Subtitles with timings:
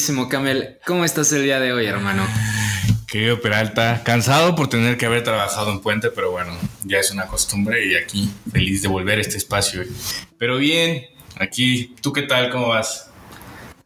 [0.00, 2.26] Queridísimo Camel, ¿cómo estás el día de hoy, hermano?
[3.06, 7.26] Querido Peralta, cansado por tener que haber trabajado en Puente, pero bueno, ya es una
[7.26, 9.82] costumbre y aquí feliz de volver a este espacio.
[10.38, 11.04] Pero bien,
[11.38, 12.48] aquí, ¿tú qué tal?
[12.48, 13.10] ¿Cómo vas?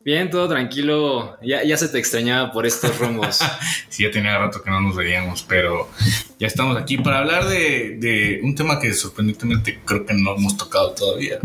[0.04, 1.36] Bien, todo tranquilo.
[1.42, 3.40] Ya, ya se te extrañaba por estos rumbos.
[3.88, 5.90] Sí, ya tenía rato que no nos veíamos, pero
[6.38, 10.56] ya estamos aquí para hablar de, de un tema que sorprendentemente creo que no hemos
[10.56, 11.40] tocado todavía.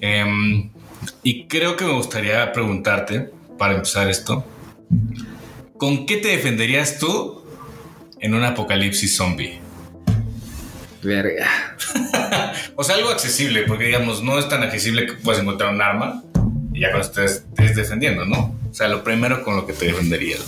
[0.00, 0.70] Em,
[1.24, 4.44] y creo que me gustaría preguntarte, para empezar esto,
[5.78, 7.42] ¿con qué te defenderías tú
[8.20, 9.60] en un apocalipsis zombie?
[11.02, 11.76] Verga.
[12.76, 16.22] O sea, algo accesible, porque digamos, no es tan accesible que puedes encontrar un arma
[16.72, 18.56] y ya cuando estés, estés defendiendo, ¿no?
[18.70, 20.40] O sea, lo primero con lo que te defenderías.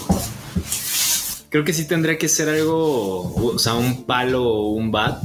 [1.51, 5.23] Creo que sí tendría que ser algo, o sea, un palo o un bat.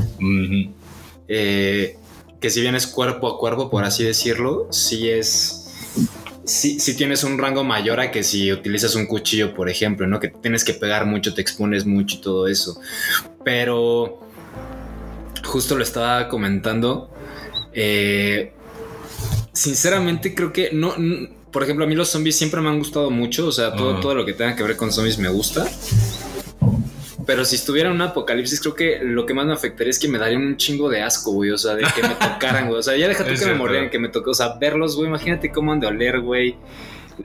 [1.27, 1.97] Eh,
[2.39, 5.58] que si bien es cuerpo a cuerpo, por así decirlo, sí es.
[6.49, 10.19] Sí, sí tienes un rango mayor a que si utilizas un cuchillo, por ejemplo, ¿no?
[10.19, 12.81] Que tienes que pegar mucho, te expones mucho y todo eso.
[13.45, 14.19] Pero
[15.43, 17.11] justo lo estaba comentando.
[17.73, 18.51] eh,
[19.53, 20.95] sinceramente, creo que no.
[21.51, 23.45] por ejemplo, a mí los zombies siempre me han gustado mucho.
[23.47, 25.69] O sea, todo, todo lo que tenga que ver con zombies me gusta.
[27.29, 30.07] Pero si estuviera en un apocalipsis, creo que lo que más me afectaría es que
[30.07, 31.51] me darían un chingo de asco, güey.
[31.51, 32.79] O sea, de que me tocaran, güey.
[32.79, 34.31] O sea, ya deja tú que me mordieran, que me tocó.
[34.31, 35.09] O sea, verlos, güey.
[35.09, 36.55] Imagínate cómo han de oler, güey.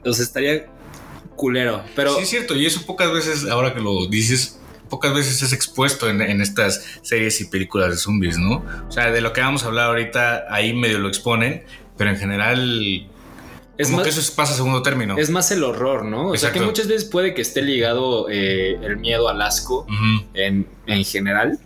[0.05, 0.67] O sea, estaría
[1.37, 1.83] culero.
[1.97, 4.61] Pero Sí, es cierto, y eso pocas veces, ahora que lo dices,
[4.91, 8.63] pocas veces es expuesto en, en estas series y películas de zombies, ¿no?
[8.87, 11.65] O sea, de lo que vamos a hablar ahorita, ahí medio lo exponen,
[11.97, 13.09] pero en general,
[13.79, 15.17] es como más, que eso es- pasa a segundo término.
[15.19, 16.29] es más el horror, ¿no?
[16.29, 19.87] O sea, que muchas veces puede que esté ligado eh, el miedo al asco
[20.35, 21.59] en, en general.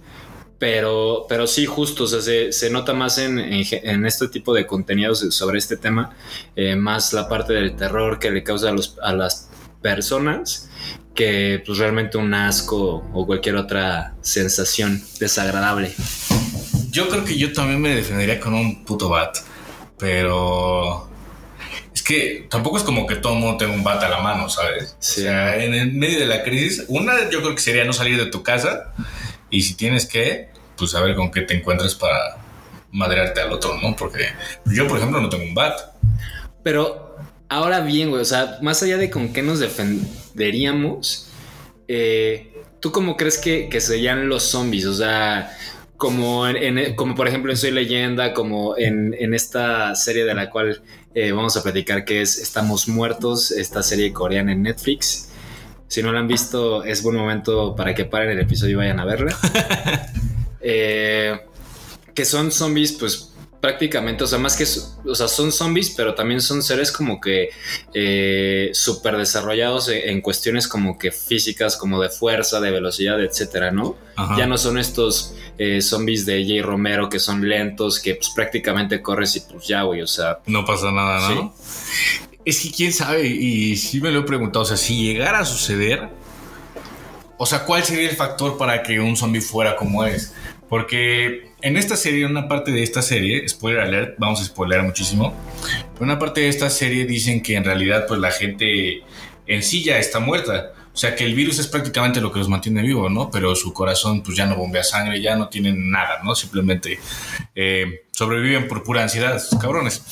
[0.58, 4.52] Pero, pero sí, justo, o sea, se, se nota más en, en en este tipo
[4.52, 6.16] de contenidos sobre este tema,
[6.56, 9.48] eh, más la parte del terror que le causa a, los, a las
[9.82, 10.68] personas
[11.14, 15.94] que pues realmente un asco o cualquier otra sensación desagradable.
[16.90, 19.36] Yo creo que yo también me defendería con un puto bat,
[19.96, 21.08] pero
[21.98, 24.48] es que tampoco es como que todo el mundo tenga un bat a la mano,
[24.48, 24.96] ¿sabes?
[25.00, 25.22] Sí.
[25.22, 28.16] O sea, en el medio de la crisis, una yo creo que sería no salir
[28.16, 28.94] de tu casa
[29.50, 32.36] y si tienes que, pues saber con qué te encuentras para
[32.92, 33.96] madrearte al otro, ¿no?
[33.96, 34.28] Porque
[34.66, 35.76] yo, por ejemplo, no tengo un bat.
[36.62, 37.16] Pero
[37.48, 41.30] ahora bien, güey, o sea, más allá de con qué nos defenderíamos,
[41.88, 44.86] eh, ¿tú cómo crees que, que serían los zombies?
[44.86, 45.52] O sea,
[45.98, 50.32] como, en- en- como por ejemplo en Soy Leyenda, como en, en esta serie de
[50.34, 50.80] la cual
[51.14, 55.28] eh, vamos a platicar que es Estamos Muertos, esta serie coreana en Netflix.
[55.88, 59.00] Si no la han visto, es buen momento para que paren el episodio y vayan
[59.00, 59.36] a verla.
[60.60, 61.38] Eh,
[62.14, 64.64] que son zombies, pues prácticamente, o sea, más que,
[65.08, 67.50] o sea, son zombies, pero también son seres como que
[67.92, 73.70] eh, súper desarrollados en, en cuestiones como que físicas, como de fuerza, de velocidad, etcétera,
[73.70, 73.96] ¿no?
[74.16, 74.36] Ajá.
[74.38, 79.02] Ya no son estos eh, zombies de Jay Romero que son lentos, que pues prácticamente
[79.02, 81.54] corres y pues ya, güey, o sea, No pasa nada, ¿no?
[82.44, 85.44] Es que quién sabe, y sí me lo he preguntado, o sea, si llegara a
[85.44, 86.08] suceder,
[87.36, 90.32] o sea, ¿cuál sería el factor para que un zombie fuera como es?
[90.68, 94.82] Porque en esta serie, en una parte de esta serie, spoiler alert, vamos a spoiler
[94.82, 95.34] muchísimo,
[95.96, 99.02] en una parte de esta serie dicen que en realidad pues la gente
[99.46, 100.72] en sí ya está muerta.
[100.92, 103.30] O sea que el virus es prácticamente lo que los mantiene vivos, ¿no?
[103.30, 106.34] Pero su corazón pues ya no bombea sangre, ya no tienen nada, ¿no?
[106.34, 106.98] Simplemente
[107.54, 110.02] eh, sobreviven por pura ansiedad, estos cabrones.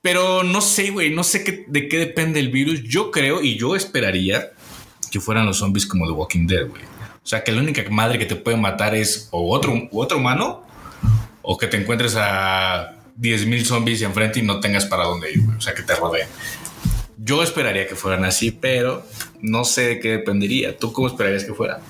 [0.00, 2.82] Pero no sé, güey, no sé qué- de qué depende el virus.
[2.84, 4.52] Yo creo y yo esperaría
[5.10, 6.82] que fueran los zombies como The Walking Dead, güey.
[7.22, 10.18] O sea, que la única madre que te puede matar es o otro, u otro
[10.18, 10.62] humano
[11.42, 15.40] o que te encuentres a 10.000 zombies enfrente y no tengas para dónde ir.
[15.56, 16.28] O sea, que te rodeen.
[17.18, 19.06] Yo esperaría que fueran así, pero
[19.40, 20.76] no sé de qué dependería.
[20.76, 21.80] ¿Tú cómo esperarías que fuera?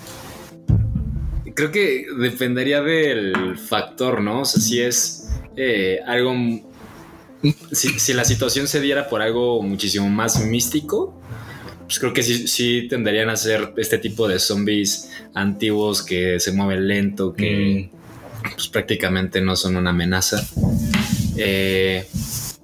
[1.55, 4.41] creo que dependería del factor, ¿no?
[4.41, 6.35] O sea, si es eh, algo...
[7.73, 11.21] Si, si la situación se diera por algo muchísimo más místico,
[11.91, 16.53] pues creo que sí, sí tenderían a ser este tipo de zombies antiguos que se
[16.53, 17.91] mueven lento, que
[18.55, 20.41] pues prácticamente no son una amenaza.
[21.37, 22.07] Eh,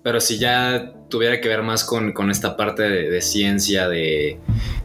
[0.05, 4.38] pero si ya tuviera que ver más con, con esta parte de, de ciencia, de,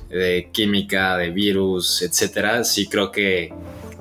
[0.10, 3.54] de química, de virus, etcétera, sí creo que,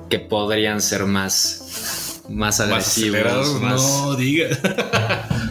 [0.09, 3.61] que podrían ser más, más agresivos.
[3.61, 4.47] más- no diga.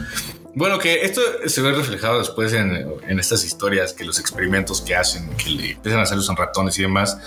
[0.55, 5.31] bueno, que esto se ve reflejado después en, estas historias, que los experimentos que hacen,
[5.37, 7.19] que le empiezan a hacer los ratones y demás,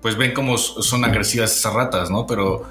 [0.00, 2.26] pues ven cómo son agresivas esas ratas, ¿no?
[2.26, 2.64] Pero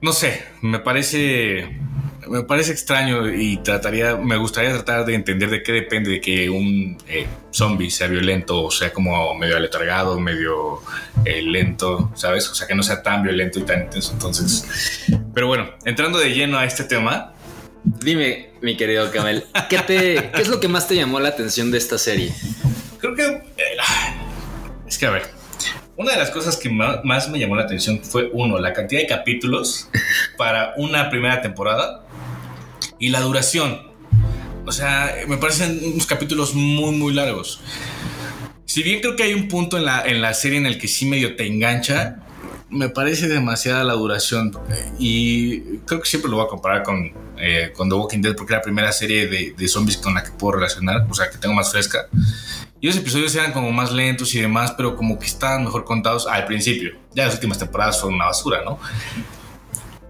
[0.00, 1.80] no sé, me parece
[2.30, 6.48] me parece extraño y trataría, me gustaría tratar de entender de qué depende de que
[6.48, 10.80] un eh, zombie sea violento o sea como medio aletargado, medio
[11.24, 12.48] eh, lento, ¿sabes?
[12.48, 14.12] O sea, que no sea tan violento y tan intenso.
[14.12, 17.34] Entonces, pero bueno, entrando de lleno a este tema,
[17.84, 21.70] Dime, mi querido Camel, ¿qué, te, ¿qué es lo que más te llamó la atención
[21.70, 22.32] de esta serie?
[22.98, 23.76] creo que eh,
[24.86, 25.22] es que a ver,
[25.96, 29.06] una de las cosas que más me llamó la atención fue uno, la cantidad de
[29.06, 29.88] capítulos
[30.36, 32.06] para una primera temporada
[32.98, 33.90] y la duración.
[34.66, 37.60] O sea, me parecen unos capítulos muy, muy largos.
[38.66, 40.86] Si bien creo que hay un punto en la, en la serie en el que
[40.86, 42.20] sí medio te engancha,
[42.70, 44.52] me parece demasiada la duración.
[44.98, 48.54] Y creo que siempre lo voy a comparar con, eh, con The Walking Dead porque
[48.54, 51.38] es la primera serie de, de zombies con la que puedo relacionar, o sea, que
[51.38, 52.08] tengo más fresca.
[52.80, 56.26] Y los episodios eran como más lentos y demás, pero como que estaban mejor contados
[56.26, 56.94] al principio.
[57.14, 58.78] Ya las últimas temporadas fueron una basura, ¿no?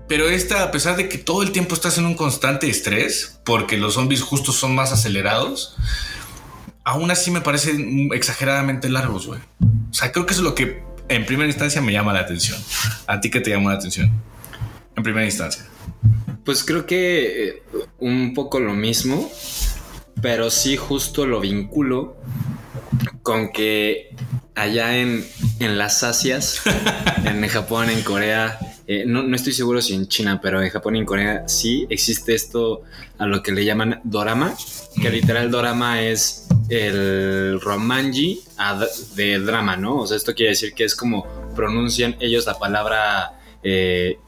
[0.06, 3.76] Pero esta, a pesar de que todo el tiempo estás en un constante estrés, porque
[3.76, 5.76] los zombies justos son más acelerados,
[6.84, 9.40] aún así me parecen exageradamente largos, güey.
[9.90, 12.56] O sea, creo que eso es lo que en primera instancia me llama la atención.
[13.06, 14.10] ¿A ti qué te llamó la atención?
[14.96, 15.66] En primera instancia.
[16.44, 17.62] Pues creo que eh,
[17.98, 19.30] un poco lo mismo,
[20.22, 22.16] pero sí justo lo vinculo
[23.22, 24.14] con que
[24.54, 25.26] allá en,
[25.58, 26.62] en las Asias,
[27.24, 28.58] en Japón, en Corea,
[28.92, 31.86] eh, no, no estoy seguro si en China, pero en Japón y en Corea sí
[31.90, 32.82] existe esto
[33.18, 34.52] a lo que le llaman dorama,
[35.00, 38.40] que literal dorama es el romanji
[39.14, 39.98] de drama, ¿no?
[39.98, 44.18] O sea, esto quiere decir que es como pronuncian ellos la palabra eh,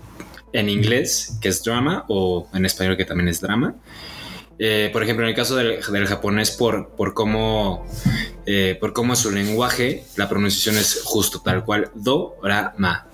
[0.52, 3.74] en inglés, que es drama, o en español, que también es drama.
[4.60, 7.84] Eh, por ejemplo, en el caso del, del japonés, por, por cómo
[8.46, 13.08] eh, por cómo es su lenguaje, la pronunciación es justo tal cual, do, ra, ma.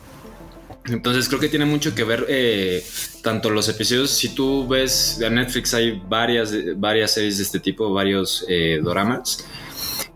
[0.91, 2.85] Entonces creo que tiene mucho que ver eh,
[3.23, 7.93] tanto los episodios, si tú ves en Netflix hay varias, varias series de este tipo,
[7.93, 9.45] varios eh, doramas,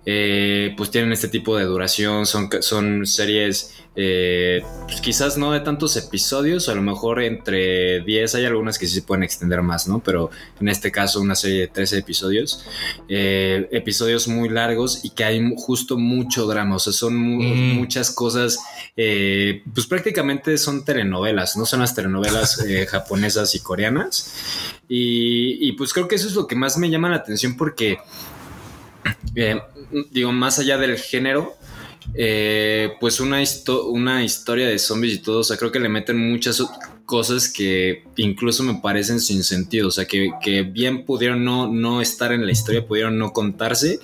[0.06, 5.60] eh, pues tienen este tipo de duración, son, son series eh, pues quizás no de
[5.60, 9.86] tantos episodios, a lo mejor entre 10 hay algunas que sí se pueden extender más,
[9.86, 10.00] ¿no?
[10.02, 10.30] Pero
[10.60, 12.64] en este caso una serie de 13 episodios,
[13.08, 17.74] eh, episodios muy largos y que hay justo mucho drama, o sea, son mu- Mm.
[17.76, 18.58] muchas cosas,
[18.96, 21.66] pues prácticamente son telenovelas, ¿no?
[21.66, 24.32] Son las telenovelas japonesas y coreanas.
[24.88, 27.98] Y, y pues creo que eso es lo que más me llama la atención porque,
[29.34, 29.60] eh,
[30.10, 31.54] digo, más allá del género,
[32.14, 35.88] eh, pues una, histo- una historia de zombies y todo, o sea, creo que le
[35.88, 36.62] meten muchas
[37.06, 42.00] cosas que incluso me parecen sin sentido, o sea, que, que bien pudieron no, no
[42.00, 44.00] estar en la historia, pudieron no contarse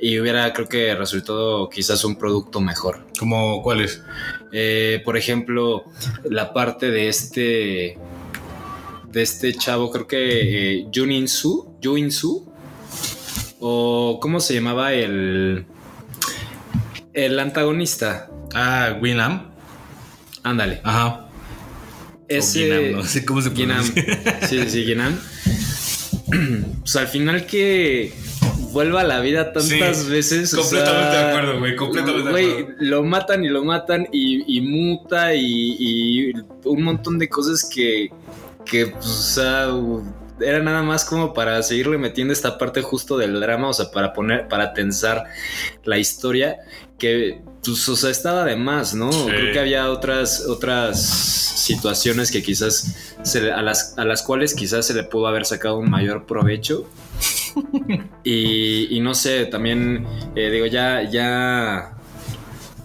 [0.00, 3.06] y hubiera, creo que resultado quizás un producto mejor.
[3.18, 4.02] ¿Cómo cuáles?
[4.52, 5.84] Eh, por ejemplo,
[6.28, 7.98] la parte de este
[9.10, 12.52] de este chavo, creo que eh, Junin Su, Juin Su,
[13.66, 15.64] o cómo se llamaba el
[17.14, 18.28] el antagonista.
[18.52, 19.50] Ah, Winam.
[20.42, 20.82] Ándale.
[20.84, 21.28] Ajá.
[22.28, 23.82] Ese Guinam, no sé cómo se Guinam.
[24.48, 25.18] Sí, sí, Guinam.
[26.80, 28.12] Pues al final que
[28.72, 30.52] vuelva a la vida tantas Sí, veces.
[30.52, 32.72] o completamente sea, de acuerdo, güey, completamente de güey, acuerdo.
[32.80, 36.32] Lo matan y lo matan y, y muta y, y
[36.64, 38.08] un montón de cosas que,
[38.66, 39.68] que pues, o sea,
[40.40, 44.12] era nada más como para seguirle metiendo esta parte justo del drama, o sea, para
[44.12, 45.24] poner, para tensar
[45.84, 46.58] la historia
[46.98, 49.10] que, pues, o sea, estaba de más, ¿no?
[49.10, 54.54] Creo que había otras, otras situaciones que quizás se le- a, las, a las cuales
[54.54, 56.88] quizás se le pudo haber sacado un mayor provecho.
[58.24, 61.93] y, y no sé, también eh, digo, ya, ya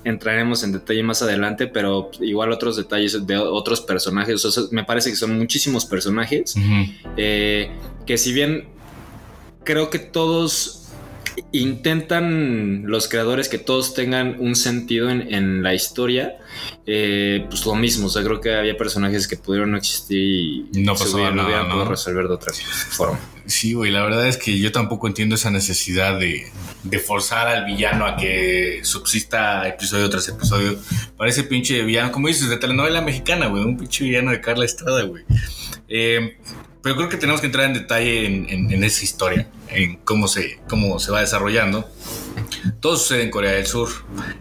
[0.04, 4.44] entraremos en detalle más adelante, pero igual otros detalles de otros personajes.
[4.46, 6.56] O sea, me parece que son muchísimos personajes.
[7.18, 7.72] Eh,
[8.06, 8.68] que si bien
[9.64, 10.79] creo que todos
[11.52, 16.38] intentan los creadores que todos tengan un sentido en, en la historia,
[16.86, 20.18] eh, pues lo mismo, o sea, creo que había personajes que pudieron no existir
[20.74, 21.70] y No pasaba nada, ¿no?
[21.70, 23.20] podido resolver de otra forma.
[23.46, 26.52] Sí, güey, la verdad es que yo tampoco entiendo esa necesidad de,
[26.84, 30.80] de forzar al villano a que subsista episodio tras episodio.
[31.18, 35.04] Parece pinche villano, como dices, de telenovela mexicana, güey, un pinche villano de Carla Estrada,
[35.04, 35.24] güey.
[35.88, 36.38] Eh,
[36.82, 40.28] pero creo que tenemos que entrar en detalle en, en- en esa historia, en cómo
[40.28, 41.90] se, cómo se va desarrollando.
[42.80, 43.90] Todo sucede en Corea del Sur,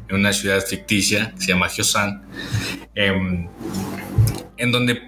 [0.08, 2.22] en una ciudad ficticia que se llama Hyosan,
[2.94, 3.48] em,
[4.56, 5.02] en donde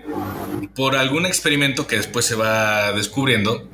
[0.75, 3.69] por algún experimento que después se va descubriendo,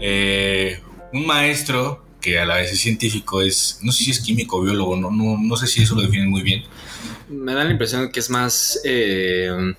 [0.00, 0.80] eh,
[1.12, 4.96] un maestro que a la vez es científico, es, no sé si es químico biólogo,
[4.96, 6.64] no, no, no sé si eso lo definen muy bien.
[7.28, 9.74] Me da la impresión que es más eh,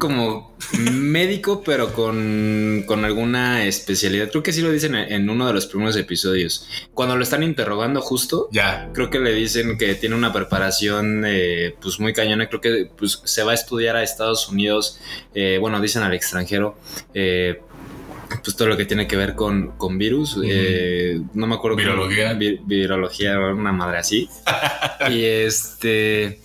[0.00, 0.56] como
[0.90, 4.28] médico, pero con, con alguna especialidad.
[4.30, 6.66] Creo que sí lo dicen en, uno de los primeros episodios.
[6.94, 11.76] Cuando lo están interrogando justo, Ya, creo que le dicen que tiene una preparación eh,
[11.80, 12.48] pues muy cañona.
[12.48, 14.98] Creo que pues, se va a estudiar a Estados Unidos,
[15.34, 16.76] eh, bueno, dicen al extranjero.
[17.14, 17.60] eh,
[18.44, 21.76] pues todo lo que tiene que ver con, con virus, eh, no me acuerdo.
[21.76, 22.32] cómo- Virología.
[22.34, 24.28] vi- virología, una madre así.
[25.10, 26.40] y este.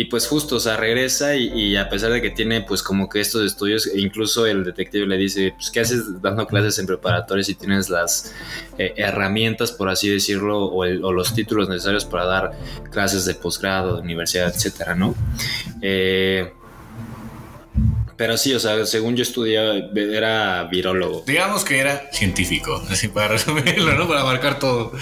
[0.00, 3.08] Y pues justo, o sea, regresa y, y a pesar de que tiene pues como
[3.08, 6.86] que estos estudios, e incluso el detective le dice, pues ¿qué haces dando clases en
[6.86, 8.32] preparatorios si tienes las
[8.78, 12.52] eh, herramientas, por así decirlo, o, el- o los títulos necesarios para dar
[12.92, 15.16] clases de posgrado, de universidad, etcétera, ¿no?
[15.82, 16.52] Eh,
[18.16, 21.22] pero sí, o sea, según yo estudié, era virólogo.
[21.26, 24.08] digamos que era científico, así para resumirlo, ¿no?
[24.08, 24.92] Para abarcar todo.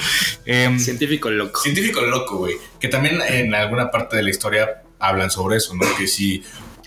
[0.44, 1.60] Em, Científico loco.
[1.60, 2.56] Científico loco, güey.
[2.78, 5.84] Que también en alguna parte de la historia hablan sobre eso, ¿no?
[5.96, 6.42] Que si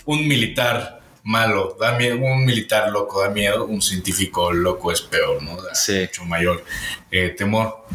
[0.05, 5.43] un militar malo da miedo, un militar loco da miedo, un científico loco es peor,
[5.43, 5.61] ¿no?
[5.61, 5.99] Da Sí.
[6.01, 6.63] mucho mayor
[7.11, 7.85] eh, temor.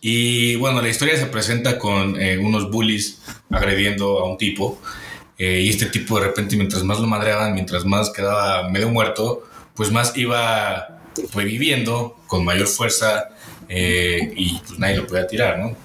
[0.00, 4.78] Y bueno, la historia se presenta con eh, unos bullies agrediendo a un tipo.
[5.36, 9.42] eh, y este tipo de repente, mientras más lo madreaban, mientras más quedaba medio muerto,
[9.74, 11.00] pues más iba
[11.34, 13.30] reviviendo con mayor fuerza
[13.68, 15.76] eh, y pues nadie lo podía tirar, ¿no?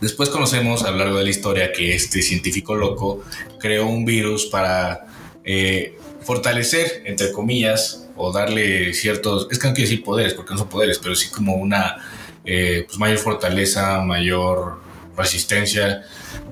[0.00, 3.22] Después conocemos a lo largo de la historia que este científico loco
[3.58, 5.06] creó un virus para
[5.44, 10.58] eh, fortalecer, entre comillas, o darle ciertos, es que no quiero decir poderes, porque no
[10.58, 11.96] son poderes, pero sí como una
[12.44, 14.80] eh, pues mayor fortaleza, mayor
[15.16, 16.02] resistencia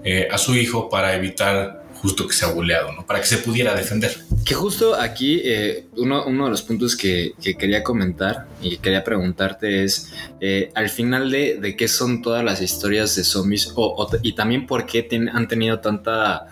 [0.05, 3.07] eh, a su hijo para evitar justo que sea buleado, ¿no?
[3.07, 4.17] Para que se pudiera defender.
[4.45, 9.03] Que justo aquí eh, uno, uno de los puntos que, que quería comentar y quería
[9.03, 14.09] preguntarte es eh, al final de, de qué son todas las historias de zombies o,
[14.23, 16.47] y también por qué ten- han tenido tanta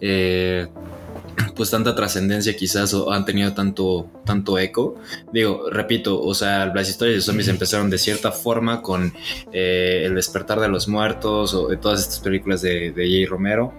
[0.00, 0.66] eh,
[1.54, 4.96] pues tanta trascendencia quizás o han tenido tanto tanto eco
[5.32, 9.12] digo repito o sea las historias de zombies empezaron de cierta forma con
[9.52, 13.30] eh, el despertar de los muertos o de todas estas películas de, de J.
[13.30, 13.72] Romero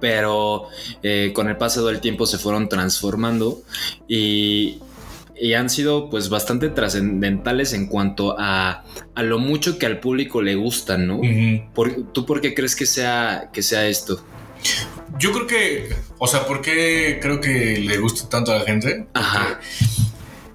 [0.00, 0.68] pero
[1.02, 3.62] eh, con el paso del tiempo se fueron transformando
[4.08, 4.78] y,
[5.40, 10.42] y han sido pues bastante trascendentales en cuanto a, a lo mucho que al público
[10.42, 11.20] le gustan, ¿no?
[11.74, 14.22] Por- ¿Tú por qué crees que sea, que sea esto?
[15.18, 19.06] Yo creo que, o sea, ¿por qué creo que le gusta tanto a la gente?
[19.14, 19.60] Ajá.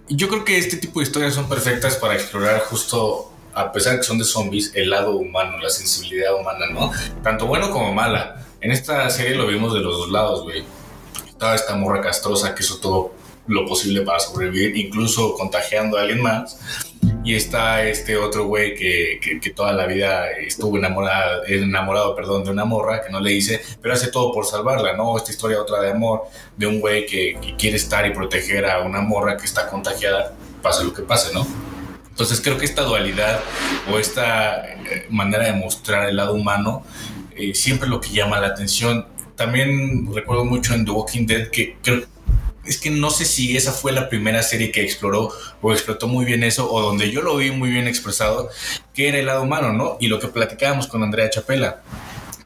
[0.09, 3.99] Yo creo que este tipo de historias son perfectas para explorar justo, a pesar de
[3.99, 6.91] que son de zombies, el lado humano, la sensibilidad humana, ¿no?
[7.23, 8.43] Tanto bueno como mala.
[8.61, 10.63] En esta serie lo vimos de los dos lados, güey.
[11.27, 13.13] Estaba esta morra castrosa que hizo todo
[13.47, 16.59] lo posible para sobrevivir, incluso contagiando a alguien más.
[17.23, 22.43] Y está este otro güey que, que- que toda la vida estuvo enamorada, enamorado perdón,
[22.43, 25.15] de una morra que no le dice, pero hace todo por salvarla, ¿no?
[25.17, 26.23] Esta historia otra de amor
[26.57, 30.33] de un güey que, que quiere estar y proteger a una morra que está contagiada,
[30.61, 31.45] pase lo que pase, ¿no?
[32.09, 33.39] Entonces creo que esta dualidad
[33.93, 36.83] o esta eh, manera de mostrar el lado humano
[37.39, 39.05] eh, siempre lo que llama la atención.
[39.35, 42.03] También recuerdo mucho en The Walking Dead que creo
[42.65, 45.31] es que no sé si esa fue la primera serie que exploró
[45.61, 48.49] o explotó muy bien eso o donde yo lo vi muy bien expresado,
[48.93, 49.97] que era el lado humano, ¿no?
[49.99, 51.81] Y lo que platicábamos con Andrea Chapela,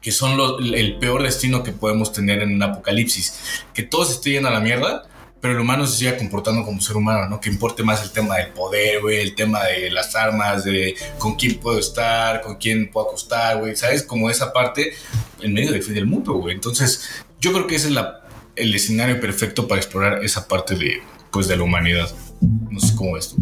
[0.00, 3.34] que son los- el peor destino que podemos tener en un apocalipsis,
[3.74, 5.02] que todo se esté yendo a la mierda,
[5.44, 7.38] pero el humano se siga comportando como ser humano, ¿no?
[7.38, 11.34] Que importe más el tema del poder, güey, el tema de las armas, de con
[11.34, 14.04] quién puedo estar, con quién puedo acostar, güey, ¿sabes?
[14.04, 14.94] Como esa parte
[15.42, 16.54] en medio del fin del mundo, güey.
[16.54, 17.10] Entonces,
[17.42, 21.46] yo creo que ese es la, el escenario perfecto para explorar esa parte de, pues,
[21.46, 22.08] de la humanidad.
[22.40, 23.36] No sé cómo ves tú.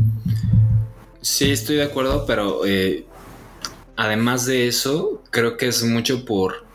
[1.21, 3.07] Sí, estoy de acuerdo, pero eh,
[3.95, 6.67] además de eso, creo que es mucho por,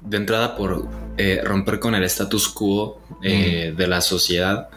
[0.00, 4.68] de entrada, por eh, romper con el status quo eh, de la sociedad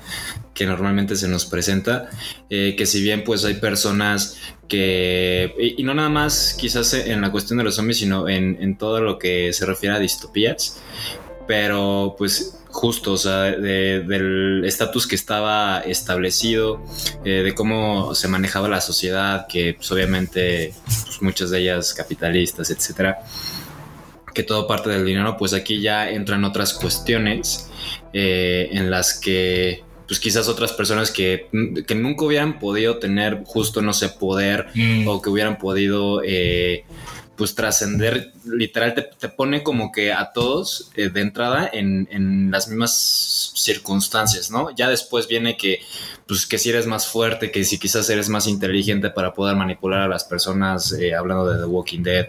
[0.53, 2.09] que normalmente se nos presenta,
[2.49, 4.37] eh, que si bien pues hay personas
[4.69, 8.57] que, y, y no nada más quizás en la cuestión de los zombies, sino en,
[8.61, 10.79] en todo lo que se refiere a distopías,
[11.47, 16.81] pero pues justo, o sea, de- del estatus que estaba establecido,
[17.23, 20.73] eh, de cómo se manejaba la sociedad, que pues, obviamente
[21.05, 23.19] pues, muchas de ellas capitalistas, etcétera,
[24.35, 27.71] que todo parte del dinero, pues aquí ya entran otras cuestiones
[28.13, 31.47] eh, en las que pues quizás otras personas que,
[31.87, 35.07] que nunca hubieran podido tener justo, no sé, poder Mm.
[35.07, 36.85] o que hubieran podido eh,
[37.35, 42.51] pues trascender, literal te, te pone como que a todos eh, de entrada en, en
[42.51, 44.69] las mismas circunstancias, ¿no?
[44.75, 45.79] Ya después viene que
[46.27, 50.01] pues que si eres más fuerte, que si quizás eres más inteligente para poder manipular
[50.01, 52.27] a las personas, eh, hablando de The Walking Dead,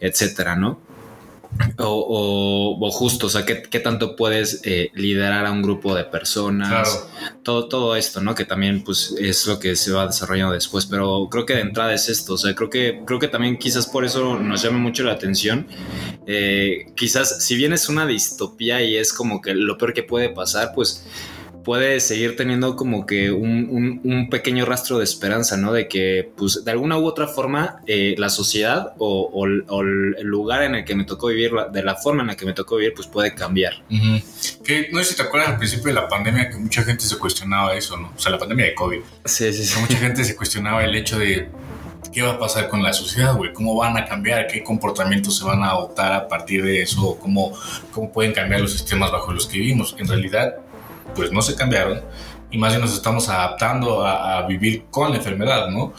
[0.00, 0.80] etcétera, ¿no?
[1.78, 5.94] O, o- o justo, o sea, ¿qué, qué tanto puedes eh, liderar a un grupo
[5.94, 6.68] de personas?
[6.68, 7.36] Claro.
[7.42, 8.34] todo, todo esto, ¿no?
[8.34, 11.92] Que también pues es lo que se va desarrollando después, pero creo que de entrada
[11.92, 15.02] es esto, o sea, creo que, creo que también quizás por eso nos llama mucho
[15.04, 15.66] la atención.
[16.26, 20.28] Eh, quizás si bien es una distopía y es como que lo peor que puede
[20.30, 21.04] pasar, pues
[21.64, 25.72] puede seguir teniendo como que un, un- un pequeño rastro de esperanza, ¿no?
[25.72, 29.82] De que, pues, de alguna u otra forma, eh, la sociedad o, o el- o
[29.82, 32.52] el lugar en el que me tocó vivir, de la forma en la que me
[32.52, 33.74] tocó vivir, pues puede cambiar.
[34.64, 37.16] Que no sé si te acuerdas al principio de la pandemia que mucha gente se
[37.18, 38.12] cuestionaba eso, ¿no?
[38.16, 39.00] O sea, la pandemia de COVID.
[39.24, 41.48] Sí, sí, Mucha gente se cuestionaba el hecho de
[42.12, 45.44] qué va a pasar con la sociedad, güey, cómo van a cambiar, qué comportamientos se
[45.44, 47.52] van a adoptar a partir de eso, cómo,
[47.92, 49.94] cómo pueden cambiar los sistemas bajo los que vivimos.
[49.98, 50.56] En realidad,
[51.14, 52.00] pues no se cambiaron
[52.50, 55.92] y más bien nos estamos adaptando a, vivir con la enfermedad, ¿no?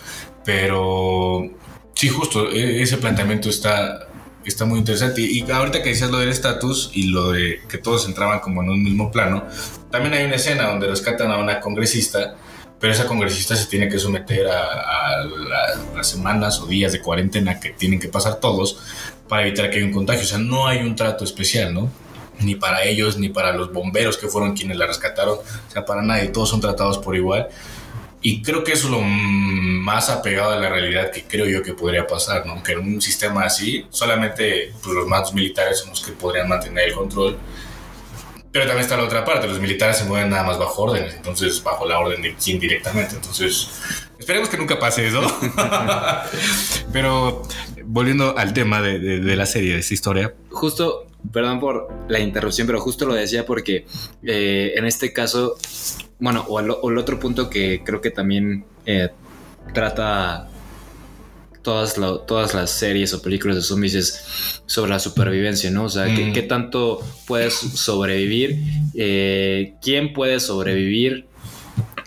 [0.45, 1.49] Pero
[1.95, 4.07] sí, justo, e- ese planteamiento está,
[4.43, 5.21] está muy interesante.
[5.21, 8.69] Y ahorita que decías lo del estatus y lo de que todos entraban como en
[8.69, 9.45] un mismo plano,
[9.91, 12.35] también hay una escena donde rescatan a una congresista,
[12.79, 16.99] pero esa congresista se tiene que someter a, a la- las semanas o días de
[16.99, 18.77] cuarentena que tienen que pasar todos
[19.29, 20.23] para evitar que haya un contagio.
[20.23, 21.89] O sea, no hay un trato especial, ¿no?
[22.39, 25.37] Ni para ellos, ni para los bomberos que fueron quienes la rescataron.
[25.37, 27.47] O sea, para nadie, todos son tratados por igual.
[28.23, 31.73] Y creo que eso es lo más apegado a la realidad que creo yo que
[31.73, 32.61] podría pasar, ¿no?
[32.61, 36.89] Que en un sistema así, solamente pues, los mandos militares son los que podrían mantener
[36.89, 37.37] el control.
[38.51, 41.63] Pero también está la otra parte, los militares se mueven nada más bajo órdenes, entonces
[41.63, 43.15] bajo la orden de quién directamente.
[43.15, 43.69] Entonces,
[44.19, 45.21] esperemos que nunca pase eso.
[46.93, 47.43] Pero
[47.85, 50.33] volviendo al tema de, de- de la serie, de esta historia.
[50.49, 53.85] justo, perdón por la interrupción, pero justo lo decía porque
[54.23, 55.55] eh, en este caso,
[56.19, 59.09] bueno, o el, o el otro punto que creo que también eh,
[59.73, 60.47] trata
[61.61, 65.83] todas, la- todas las series o películas de zombies es sobre la supervivencia, ¿no?
[65.85, 66.33] O sea, ¿qué, Mm.
[66.33, 68.57] qué tanto puedes sobrevivir?
[68.95, 71.27] Eh, ¿Quién puede sobrevivir?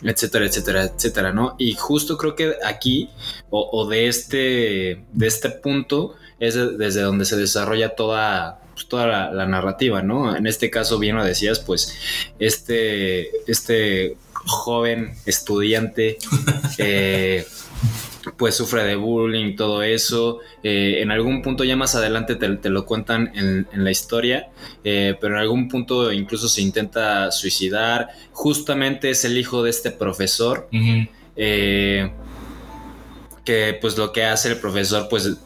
[0.06, 1.56] etcétera, etcétera, etcétera, ¿no?
[1.58, 3.08] Y justo creo que aquí,
[3.48, 8.86] o, o de este, de este punto, es de- desde donde se desarrolla toda, pues,
[8.88, 10.36] toda la, la narrativa, ¿no?
[10.36, 11.96] En este caso, bien lo decías, pues,
[12.38, 16.18] este, este joven estudiante,
[16.78, 17.46] eh,
[18.36, 20.40] pues sufre de bullying, todo eso.
[20.62, 24.48] Eh, en algún punto ya más adelante te, te lo cuentan en, en la historia,
[24.82, 28.08] eh, pero en algún punto incluso se intenta suicidar.
[28.32, 30.68] Justamente es el hijo de este profesor.
[31.36, 32.10] eh,
[33.44, 35.36] que pues lo que hace el profesor pues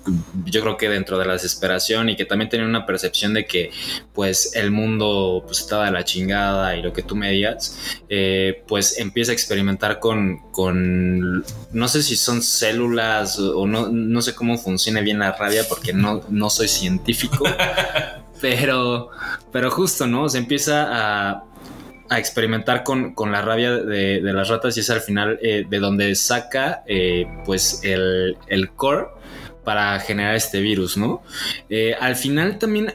[0.44, 3.70] yo creo que dentro de la desesperación y que también tenía una percepción de que
[4.12, 8.62] pues el mundo pues estaba de la chingada y lo que tú me digas eh,
[8.68, 14.34] pues empieza a experimentar con, con no sé si son células o no, no sé
[14.34, 17.44] cómo funciona bien la rabia porque no, no soy científico
[18.40, 19.10] pero
[19.52, 21.44] pero justo no se empieza a
[22.10, 25.64] a experimentar con, con la rabia de, de las ratas y es al final eh,
[25.68, 29.06] de donde saca eh, pues el, el core
[29.64, 31.22] para generar este virus, ¿no?
[31.68, 32.94] Eh, al final también,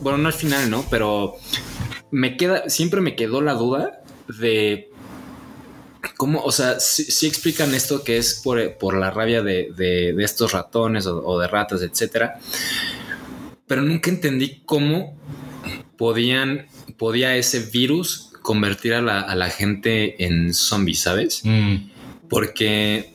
[0.00, 0.84] bueno, no al final, ¿no?
[0.90, 1.34] Pero
[2.10, 4.02] me queda, siempre me quedó la duda
[4.40, 4.90] de
[6.16, 10.24] cómo, o sea, sí explican esto que es por, por la rabia de, de- de
[10.24, 12.38] estos ratones o, o de ratas, etcétera.
[13.66, 15.18] Pero nunca entendí cómo
[15.96, 21.42] podían, podía ese virus convertir a la, a la gente en zombies, ¿sabes?
[22.28, 23.14] Porque,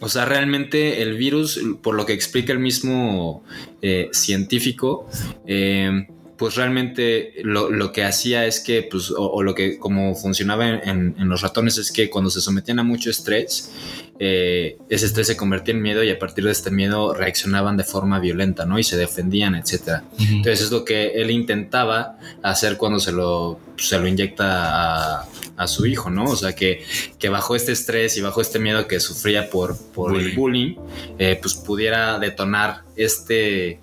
[0.00, 3.44] o sea, realmente el virus, por lo que explica el mismo
[3.82, 5.08] eh, científico,
[5.46, 6.06] eh,
[6.42, 10.68] pues realmente lo, lo que hacía es que, pues, o, o lo que como funcionaba
[10.68, 13.70] en, en- en los ratones es que cuando se sometían a mucho estrés,
[14.18, 17.84] eh, ese estrés se convertía en miedo y a partir de este miedo reaccionaban de
[17.84, 18.76] forma violenta, ¿no?
[18.80, 20.02] Y se defendían, etcétera.
[20.18, 25.66] Entonces es lo que él intentaba hacer cuando se lo, se lo inyecta a, a
[25.68, 26.24] su hijo, ¿no?
[26.24, 26.82] O sea, que,
[27.20, 30.74] que bajo este estrés y bajo este miedo que sufría por, por el bullying,
[31.20, 33.78] eh, pues pudiera detonar este,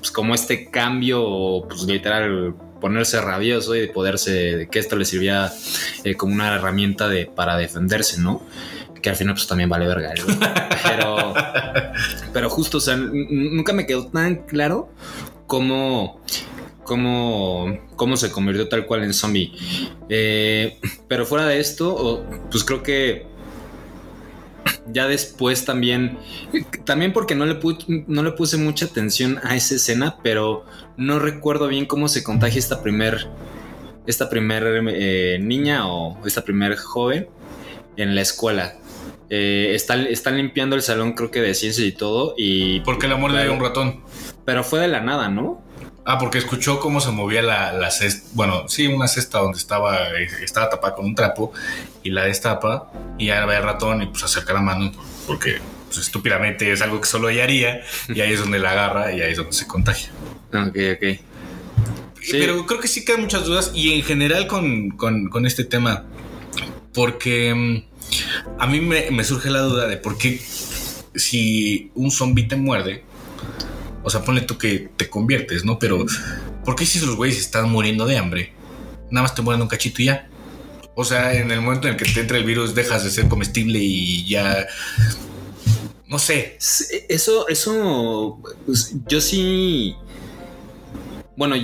[0.00, 5.52] pues como este cambio, pues literal ponerse rabioso y de poderse, que esto le sirviera
[6.02, 8.42] eh, como una herramienta de, para defenderse, ¿no?
[9.00, 10.12] Que al final pues también vale verga.
[10.14, 10.38] ¿no?
[10.82, 11.34] Pero,
[12.32, 14.90] pero justo, o sea, nunca me quedó tan claro
[15.46, 16.20] cómo,
[16.82, 19.52] cómo, cómo se convirtió tal cual en zombie.
[20.08, 23.26] Eh, pero fuera de esto, pues creo que
[24.92, 26.18] ya después también,
[26.84, 27.58] también porque no le,
[28.06, 30.64] no le puse mucha atención a esa escena, pero
[30.96, 33.28] no recuerdo bien cómo se contagia esta primer,
[34.06, 37.28] esta primer eh, niña o esta primer joven
[37.96, 38.74] en la escuela.
[39.28, 43.16] Eh, están, están limpiando el salón, creo que de ciencias y todo, y Porque la
[43.16, 44.02] muerde un ratón.
[44.44, 45.62] pero fue de la nada, ¿no?
[46.04, 48.26] Ah, porque escuchó cómo se movía la, la cesta.
[48.32, 51.52] Bueno, sí, una cesta donde estaba, eh, estaba tapada con un trapo
[52.02, 54.90] y la destapa y ya ve el ratón y pues acerca la mano
[55.26, 59.12] porque pues, estúpidamente es algo que solo ella haría y ahí es donde la agarra
[59.12, 60.10] y ahí es donde se contagia.
[60.48, 61.20] Ok, ok.
[62.22, 62.32] Sí.
[62.32, 66.04] Pero creo que sí quedan muchas dudas y en general con, con- con este tema,
[66.92, 70.40] porque mm, a mí me, me surge la duda de por qué
[71.14, 73.04] si un zombie te muerde,
[74.02, 75.78] o sea, ponle tú que te conviertes, ¿no?
[75.78, 76.06] Pero
[76.64, 78.52] ¿por qué si los güeyes están muriendo de hambre,
[79.10, 80.28] nada más te mueren un cachito y ya?
[80.94, 83.28] O sea, en el momento en el que te entra el virus dejas de ser
[83.28, 84.66] comestible y ya...
[86.06, 86.58] No sé.
[87.08, 89.94] Eso, eso, pues, yo sí,
[91.36, 91.54] bueno,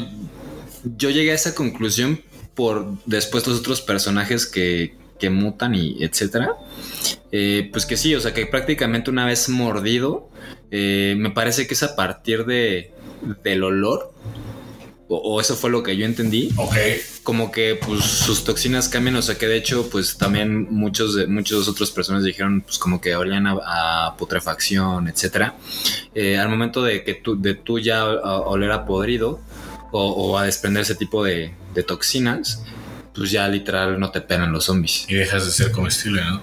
[0.96, 2.22] yo llegué a esa conclusión
[2.54, 6.54] por después los otros personajes que, que mutan y etcétera.
[7.32, 10.30] Eh, pues que sí, o sea que prácticamente una vez mordido,
[10.70, 12.92] eh, me parece que es a partir de
[13.42, 14.12] del olor.
[15.08, 16.50] O, o eso fue lo que yo entendí.
[16.56, 16.74] Ok.
[17.22, 19.14] Como que pues sus toxinas cambian.
[19.14, 23.00] O sea que de hecho, pues también muchos de muchas otras personas dijeron pues como
[23.00, 25.54] que olían a, a putrefacción, etcétera.
[26.14, 29.40] Eh, al momento de que tú, de tú ya oler a podrido
[29.92, 32.64] o, o a desprender ese tipo de, de toxinas,
[33.16, 35.04] pues ya literal no te pegan los zombies.
[35.08, 36.42] Y dejas de ser comestible, ¿no?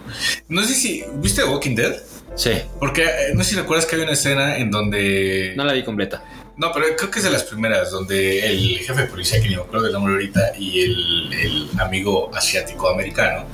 [0.50, 1.04] No sé si...
[1.16, 1.96] ¿Viste Walking Dead?
[2.36, 5.54] Sí, Porque eh, no sé si recuerdas que hay una escena en donde...
[5.56, 6.24] no la vi completa.
[6.58, 9.56] No, pero creo que es de las primeras, donde el jefe de policía, que ni
[9.56, 13.48] me acuerdo del nombre ahorita, y el, el amigo asiático americano,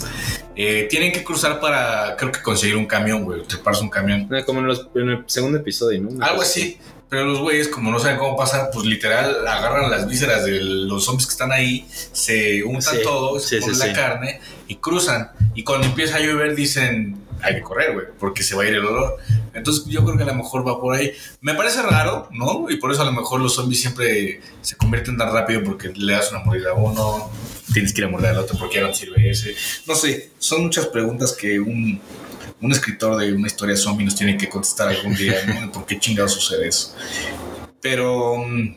[0.55, 4.27] eh, tienen que cruzar para, creo que conseguir un camión, güey, treparse un camión.
[4.35, 6.25] Eh, Como en, los- en el segundo episodio, ¿no?
[6.25, 6.77] Algo así.
[7.09, 11.05] Pero los güeyes, como no saben cómo pasar, pues literal agarran las vísceras de los
[11.05, 14.75] zombies que están ahí, se untan Sí, todo, se sí, ponen sí, la carne y
[14.75, 15.31] cruzan.
[15.55, 18.75] Y cuando empieza a llover dicen, hay que correr, güey, porque se va a ir
[18.75, 19.17] el olor.
[19.53, 21.11] Entonces yo creo que a lo mejor va por ahí.
[21.41, 22.69] Me parece raro, ¿no?
[22.69, 26.13] Y por eso a lo mejor los zombies siempre se convierten tan rápido porque le
[26.13, 27.31] das una mordida a uno,
[27.73, 29.55] tienes que ir a morder al otro porque ya no sirve ese.
[29.87, 31.99] No sé, son muchas preguntas que un,
[32.61, 35.71] un escritor de una historia zombie nos tiene que contestar algún día, ¿no?
[35.73, 36.95] ¿Por qué chingados sucede eso?
[37.81, 38.75] Pero mm,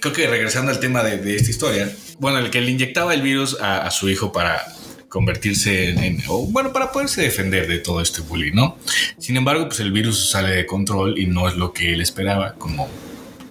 [0.00, 3.22] creo que regresando al tema de, de esta historia, bueno, el que le inyectaba el
[3.22, 4.62] virus a, a su hijo para
[5.08, 8.78] convertirse en, en- o bueno, para poderse defender de todo este bullying, ¿no?
[9.18, 12.54] Sin embargo, pues el virus sale de control y no es lo que él esperaba,
[12.54, 12.88] como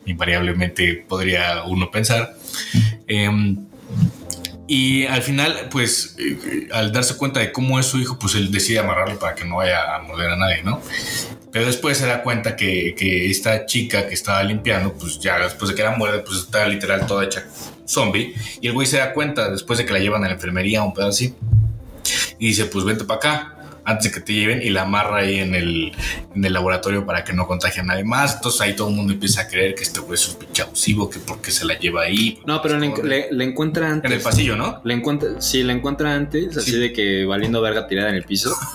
[0.05, 2.35] invariablemente podría uno pensar.
[4.71, 8.51] Y al final, pues, eh, al darse cuenta de cómo es su hijo, pues él
[8.51, 10.79] decide amarrarlo para que no vaya a morder a nadie, ¿no?
[11.51, 15.69] Pero después se da cuenta que, que esta chica que estaba limpiando, pues ya después
[15.69, 17.47] de que la muerde, pues está literal toda hecha
[17.87, 18.35] zombie.
[18.61, 20.93] Y el güey se da cuenta después de que la llevan a la enfermería, un
[20.93, 21.35] pedazo así.
[22.37, 25.39] Y dice, pues vente para acá antes de que te lleven y la amarra ahí
[25.39, 25.91] en el,
[26.35, 28.35] en el laboratorio para que no contagie a nadie más.
[28.35, 31.09] Entonces ahí todo el mundo empieza a creer que este güey es un pinche abusivo,
[31.09, 32.39] que porque se la lleva ahí.
[32.45, 34.09] No, pero le, le- le encuentra antes.
[34.11, 34.81] En el pasillo, ¿no?
[34.83, 36.77] Le encuentra, sí, la encuentra antes, así Sí.
[36.79, 38.55] de que valiendo verga tirada en el piso.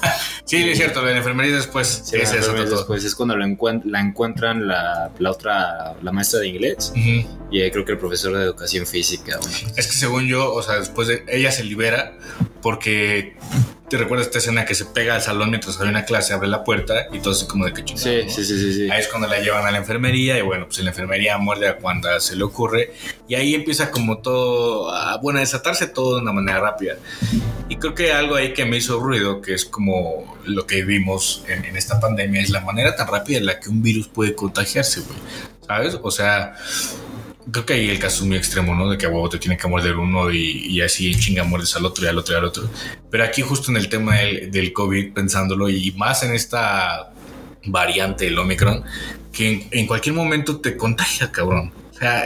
[0.46, 2.02] Sí, es cierto, la enfermería después.
[2.04, 2.76] Sí, es otro todo.
[2.76, 7.60] después es cuando lo encuent- la encuentran la, la otra, la maestra de inglés y
[7.60, 9.38] eh, creo que el profesor de educación física.
[9.40, 9.54] güey.
[9.76, 12.12] Es que según yo, o sea, después de ella se libera
[12.60, 13.36] porque
[13.88, 16.64] te recuerdas esta escena que se pega al salón mientras hay una clase, abre la
[16.64, 18.06] puerta y todo así como de que chingado.
[18.06, 18.30] Sí, ¿no?
[18.30, 18.90] sí, sí, sí, sí.
[18.90, 21.68] Ahí es cuando la llevan a la enfermería y bueno, pues en la enfermería muerde
[21.68, 22.92] a cuando se le ocurre
[23.28, 26.96] y ahí empieza como todo, a, bueno, a desatarse todo de una manera rápida.
[27.68, 31.44] Y creo que algo ahí que me hizo ruido, que es como lo que vimos
[31.48, 34.34] en, en esta pandemia, es la manera tan rápida en la que un virus puede
[34.34, 35.18] contagiarse, güey.
[35.66, 35.98] ¿Sabes?
[36.02, 36.56] O sea,
[37.50, 38.90] creo que ahí el caso es muy extremo, ¿no?
[38.90, 41.84] De que a huevo te tiene que morder uno y, así en chinga muerdes al
[41.84, 42.70] otro y al otro y al otro.
[43.10, 47.12] Pero aquí justo en el tema del, del COVID, pensándolo y más en esta
[47.64, 48.84] variante, el Omicron,
[49.32, 51.72] que en, en cualquier momento te contagia, cabrón.
[51.92, 52.24] O sea,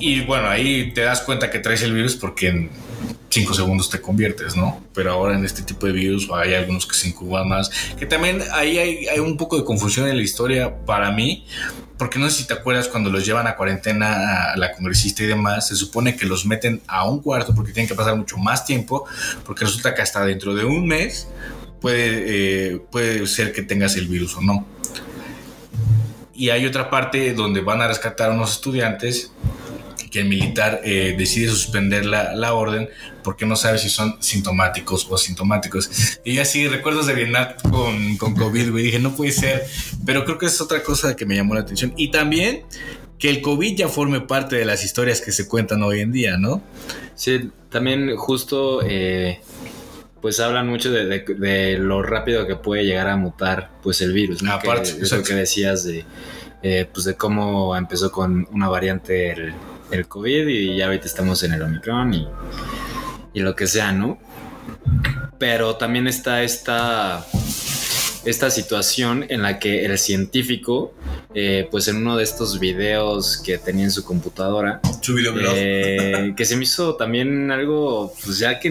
[0.00, 2.70] y bueno, ahí te das cuenta que traes el virus porque en
[3.30, 4.80] cinco segundos te conviertes, ¿no?
[4.94, 8.42] Pero ahora en este tipo de virus hay algunos que se incuban más, que también
[8.52, 11.44] ahí hay, hay un poco de confusión en la historia para mí,
[11.98, 15.26] porque no sé si te acuerdas cuando los llevan a cuarentena a la congresista y
[15.26, 18.64] demás, se supone que los meten a un cuarto porque tienen que pasar mucho más
[18.64, 19.04] tiempo,
[19.44, 21.28] porque resulta que hasta dentro de un mes
[21.80, 24.66] puede, eh, puede ser que tengas el virus o no.
[26.34, 29.30] Y hay otra parte donde van a rescatar a unos estudiantes
[30.14, 32.88] que el militar eh, decide suspender la, la orden
[33.24, 36.20] porque no sabe si son sintomáticos o asintomáticos.
[36.24, 39.64] Y así, recuerdos de Vietnam con, con COVID, güey, dije, no puede ser.
[40.06, 41.92] Pero creo que es otra cosa que me llamó la atención.
[41.96, 42.62] Y también
[43.18, 46.36] que el COVID ya forme parte de las historias que se cuentan hoy en día,
[46.36, 46.62] ¿no?
[47.16, 49.40] Sí, también justo eh,
[50.22, 54.12] pues hablan mucho de, de- de lo rápido que puede llegar a mutar pues el
[54.12, 54.52] virus, ¿no?
[54.52, 55.24] Aparte, que, es lo exacto.
[55.30, 56.04] que decías de
[56.62, 59.52] eh, pues de cómo empezó con una variante el,
[59.90, 62.28] el COVID y ya ahorita estamos en el Omicron y,
[63.32, 64.18] y lo que sea, ¿no?
[65.38, 67.24] Pero también está esta
[68.24, 70.94] esta situación en la que el científico,
[71.34, 76.44] eh, pues en uno de estos videos que tenía en su computadora, Su eh, que
[76.44, 78.70] se me hizo también algo, pues ya que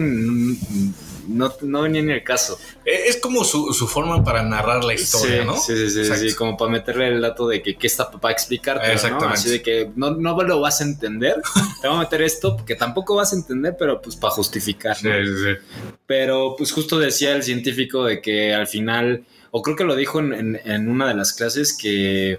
[1.28, 2.58] no, no venía ni el caso.
[2.84, 5.56] Eh, Es como su, su forma para narrar la historia, sí, ¿no?
[5.56, 6.28] Sí, sí, sí, Exacto.
[6.28, 9.34] sí, como para meterle el dato de que qué está para explicarte, Exactamente.
[9.34, 11.36] Así de que no, no lo vas a entender,
[11.82, 15.08] te voy a meter esto que tampoco vas a entender, pero pues para justificar, Sí,
[15.08, 15.14] ¿no?
[15.24, 15.90] sí, sí.
[16.06, 20.20] Pero pues justo decía el científico de que al final, o creo que lo dijo
[20.20, 22.38] en, en- en una de las clases, que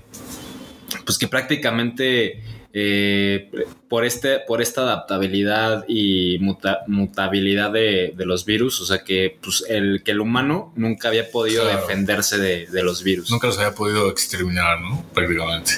[1.05, 2.41] pues que prácticamente
[2.77, 3.49] eh,
[3.87, 9.37] por, este, por esta adaptabilidad y muta- mutabilidad de, de los virus, o sea que,
[9.41, 11.79] pues, el, que el humano nunca había podido Claro.
[11.81, 13.31] defenderse de, de los virus.
[13.31, 15.05] Nunca los había podido exterminar, ¿no?
[15.13, 15.71] Prácticamente.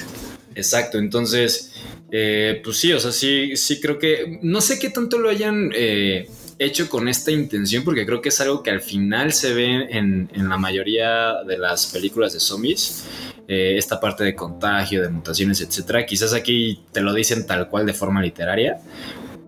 [0.56, 1.72] Exacto, entonces,
[2.10, 5.70] eh, pues sí, o sea, sí, sí creo que, no sé qué tanto lo hayan
[5.72, 9.86] eh, hecho con esta intención, porque creo que es algo que al final se ve
[9.90, 13.04] en, en la mayoría de las películas de zombies,
[13.48, 16.04] eh, esta parte de contagio, de mutaciones, etcétera.
[16.04, 18.78] Quizás aquí te lo dicen tal cual de forma literaria,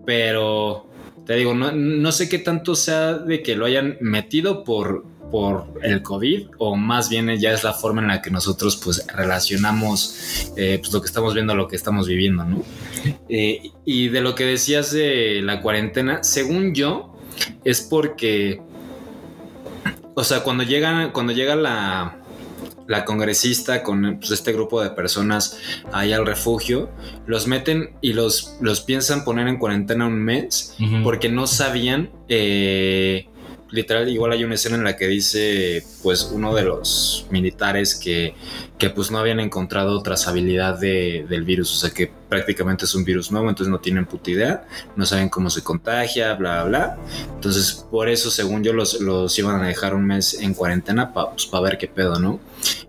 [0.05, 0.87] pero
[1.25, 5.67] te digo, no, no sé qué tanto sea de que lo hayan metido por, por
[5.83, 10.51] el COVID o más bien ya es la forma en la que nosotros pues relacionamos
[10.57, 12.63] eh, pues, lo que estamos viendo lo que estamos viviendo, ¿no?
[13.29, 17.15] Eh, y de lo que decías de la cuarentena, según yo,
[17.63, 18.61] es porque,
[20.15, 22.20] o sea, cuando llegan, cuando llega la,
[22.91, 25.57] la congresista con pues, este grupo de personas
[25.93, 26.89] ahí al refugio,
[27.25, 32.11] los meten y los, los piensan poner en cuarentena un mes porque no sabían.
[32.27, 33.27] eh,
[33.71, 38.35] literal, igual hay una escena en la que dice, pues, uno de los militares que,
[38.77, 43.03] que pues no habían encontrado trazabilidad de, del virus, o sea que prácticamente es un
[43.03, 46.97] virus nuevo, entonces no tienen puta idea, no saben cómo se contagia, bla, bla, bla.
[47.33, 51.61] Entonces, por eso, según yo, los, los iban a dejar un mes en cuarentena para
[51.61, 52.39] ver qué pedo, ¿no?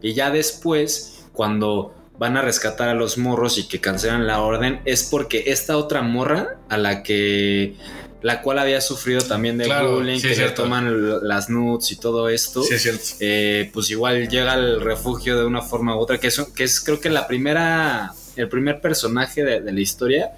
[0.01, 4.81] Y ya después, cuando van a rescatar a los morros y que cancelan la orden,
[4.85, 7.75] es porque esta otra morra a la que
[8.22, 10.62] la cual había sufrido también de Claro, bullying, sí, que le cierto.
[10.62, 12.62] toman las nudes y todo esto.
[12.62, 13.04] Sí, es cierto.
[13.20, 16.80] eh, pues igual llega al refugio de una forma u otra, que es, que es
[16.80, 20.30] creo que la primera, el primer personaje de, de la historia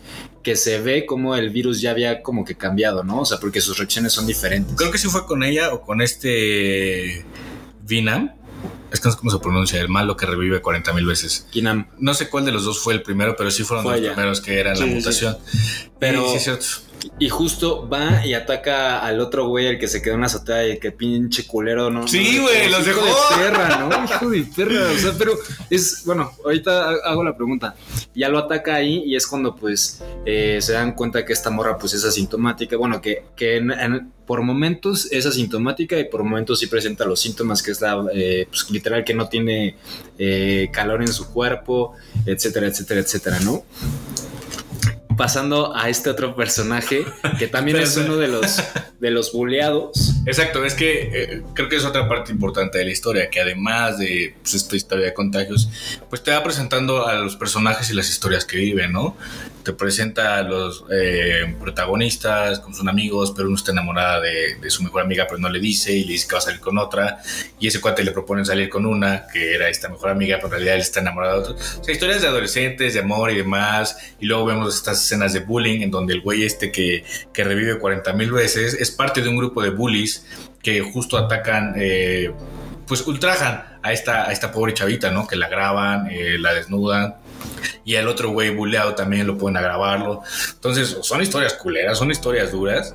[0.43, 3.21] que se ve como el virus ya había como que cambiado, ¿no?
[3.21, 4.75] O sea, porque sus reacciones son diferentes.
[4.77, 7.25] Creo que sí fue con ella o con este
[7.83, 8.31] Vinam.
[8.93, 11.47] Es que no sé cómo se pronuncia, el malo que revive 40 mil veces.
[11.51, 11.89] Kinam.
[11.99, 14.13] No sé cuál de los dos fue el primero, pero sí fueron Fue los ella.
[14.15, 14.97] primeros que eran Sí, la sí, sí.
[14.99, 15.39] mutación.
[15.99, 16.67] Pero- sí, es cierto.
[17.19, 20.67] Y justo va y ataca al otro güey, el que se quedó en la azotea
[20.69, 22.09] y que pinche culero, ¿no?
[22.09, 23.07] Sí, güey, los de dejó.
[23.39, 24.05] perra, ¿no?
[24.17, 24.91] Hijo de perra.
[24.91, 25.33] O sea, pero
[25.71, 27.77] es, bueno, ahorita ha- hago la pregunta.
[28.15, 31.79] Ya lo ataca ahí y es cuando pues eh, se dan cuenta que esta morra
[31.79, 32.77] pues es asintomática.
[32.77, 37.21] Bueno, que, que en- en- por momentos es asintomática y por momentos sí presenta los
[37.21, 39.77] síntomas, que es la, eh, pues literal que no tiene
[40.19, 41.93] eh, calor en su cuerpo,
[42.25, 43.63] etcétera, etcétera, etcétera, ¿no?
[45.17, 47.05] Pasando a este otro personaje
[47.39, 48.61] que también es uno de los
[49.05, 50.15] de los buleados.
[50.25, 53.99] Exacto, es que eh, creo que es otra parte importante de la historia, que además
[53.99, 55.69] de pues, esta historia de contagios,
[56.09, 59.15] pues te va presentando a los personajes y las historias que viven, ¿no?
[59.63, 64.83] Te presenta a los eh, protagonistas, como son amigos, pero uno está enamorada de, su
[64.83, 67.19] mejor amiga, pero no le dice y le dice que va a salir con otra,
[67.61, 70.53] y ese cuate le propone salir con una, que era esta mejor amiga, pero en
[70.53, 71.81] realidad él está enamorado de otra.
[71.81, 75.41] O sea, historias de adolescentes, de amor y demás, y luego vemos estas escenas de
[75.41, 79.29] bullying en donde el güey este que, que revive 40 mil veces es parte de
[79.29, 80.27] un grupo de bullies
[80.63, 82.33] que justo atacan, eh,
[82.87, 85.27] pues ultrajan a esta, a esta pobre chavita, ¿no?
[85.27, 87.17] Que la graban, eh, la desnudan.
[87.85, 90.23] Y al otro güey bulleado también lo pueden agravarlo.
[90.55, 92.95] Entonces, son historias culeras, son historias duras,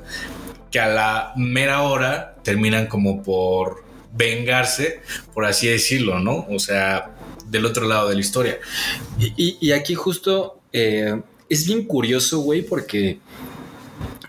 [0.72, 5.02] que a la mera hora terminan como por vengarse,
[5.34, 6.48] por así decirlo, ¿no?
[6.50, 7.12] O sea,
[7.45, 8.58] del otro lado de la historia.
[9.19, 11.19] Y, y- aquí justo eh,
[11.50, 13.20] es bien curioso, güey, porque,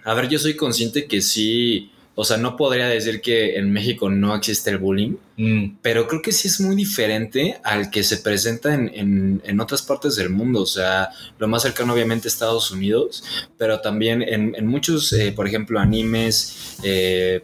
[0.04, 4.10] a ver, yo soy consciente que sí, O sea, no podría decir que en México
[4.10, 8.18] no existe el bullying, Mm, pero creo que sí es muy diferente al que se
[8.18, 10.60] presenta en, en- en otras partes del mundo.
[10.62, 13.24] O sea, lo más cercano obviamente Estados Unidos,
[13.56, 17.42] pero también en, en muchos, eh, por ejemplo, animes, eh,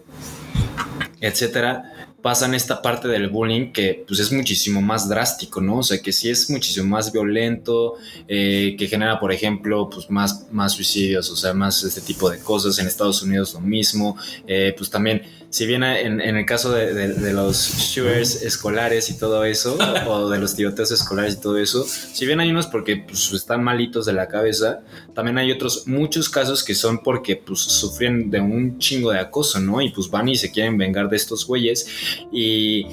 [1.21, 1.93] etcétera,
[2.27, 5.79] pasan esta parte del bullying que pues es muchísimo más drástico, ¿no?
[5.79, 7.95] O sea, que sí es muchísimo más violento,
[8.27, 12.41] eh, que genera, por ejemplo, pues más, más suicidios, o sea, más este tipo de
[12.41, 12.81] cosas.
[12.81, 14.17] En Estados Unidos lo mismo.
[14.49, 19.45] Eh, pues también, si bien en, en el caso de, los shooters escolares y todo
[19.45, 23.33] eso, o de los tiroteos escolares y todo eso, si bien hay unos porque pues,
[23.35, 24.81] están malitos de la cabeza,
[25.15, 29.61] también hay otros muchos casos que son porque pues sufren de un chingo de acoso,
[29.61, 29.81] ¿no?
[29.81, 31.87] Y pues van y se quieren vengar de estos güeyes
[32.33, 32.87] y,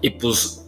[0.00, 0.58] y pues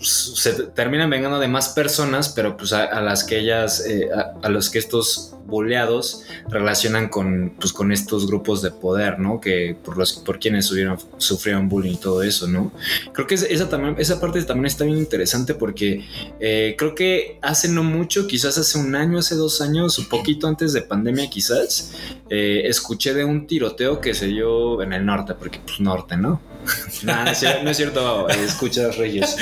[0.00, 4.34] se terminan vengando de más personas, pero pues a, a las que ellas, eh, a,
[4.46, 9.40] a los que estos boleados relacionan con, pues, con estos grupos de poder, ¿no?
[9.40, 12.72] Que por los por quienes sufrieron, sufrieron bullying y todo eso, ¿no?
[13.12, 16.06] Creo que es- esa, también, esa parte también está bien interesante porque
[16.40, 20.46] eh, creo que hace no mucho, quizás hace un año, hace dos años, un poquito
[20.46, 21.92] antes de pandemia quizás,
[22.30, 26.40] eh, escuché de un tiroteo que se dio en el norte, porque pues norte, ¿no?
[27.02, 29.34] Nah, no, es cierto, no es cierto, escuchas Reyes.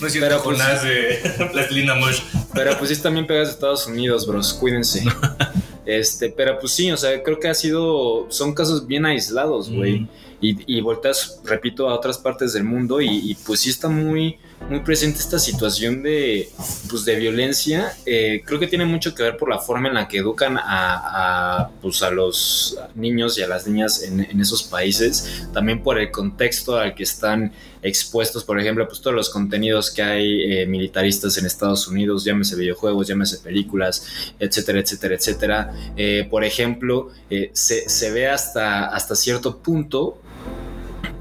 [0.00, 2.20] no es Pero, cierto, pues- Jonás de Plastilina Mosh.
[2.54, 5.02] Pero pues sí, también pegas de Estados Unidos, bros, cuídense.
[5.86, 10.00] Este, pero pues sí, o sea, creo que ha sido, son casos bien aislados, güey.
[10.00, 10.08] Mm.
[10.40, 14.36] Y, y volteas, repito, a otras partes del mundo y, y, pues sí está muy,
[14.68, 16.50] muy presente esta situación de,
[16.90, 17.92] pues, de violencia.
[18.04, 21.70] Eh, creo que tiene mucho que ver por la forma en la que educan a,
[21.80, 25.46] pues, a los niños y a las niñas en, en esos países.
[25.52, 30.02] También por el contexto al que están expuestos, por ejemplo, pues todos los contenidos que
[30.02, 34.04] hay eh, militaristas en Estados Unidos, llámese videojuegos, llámese películas,
[34.38, 35.72] etcétera, etcétera, etcétera.
[35.96, 37.10] Eh, por ejemplo,
[37.52, 40.18] se, se, ve hasta, hasta cierto punto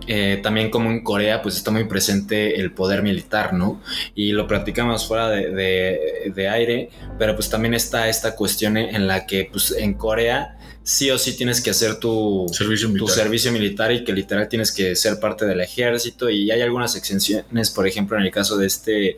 [0.07, 3.81] eh, también como en Corea pues está muy presente el poder militar, ¿no?
[4.15, 6.89] Y lo platicamos fuera de, de, de, aire,
[7.19, 11.35] pero pues también está esta cuestión en la que pues en Corea sí o sí
[11.35, 15.19] tienes que hacer tu servicio militar, tu servicio militar y que literal tienes que ser
[15.19, 19.17] parte del ejército y hay algunas exenciones, por ejemplo en el caso de este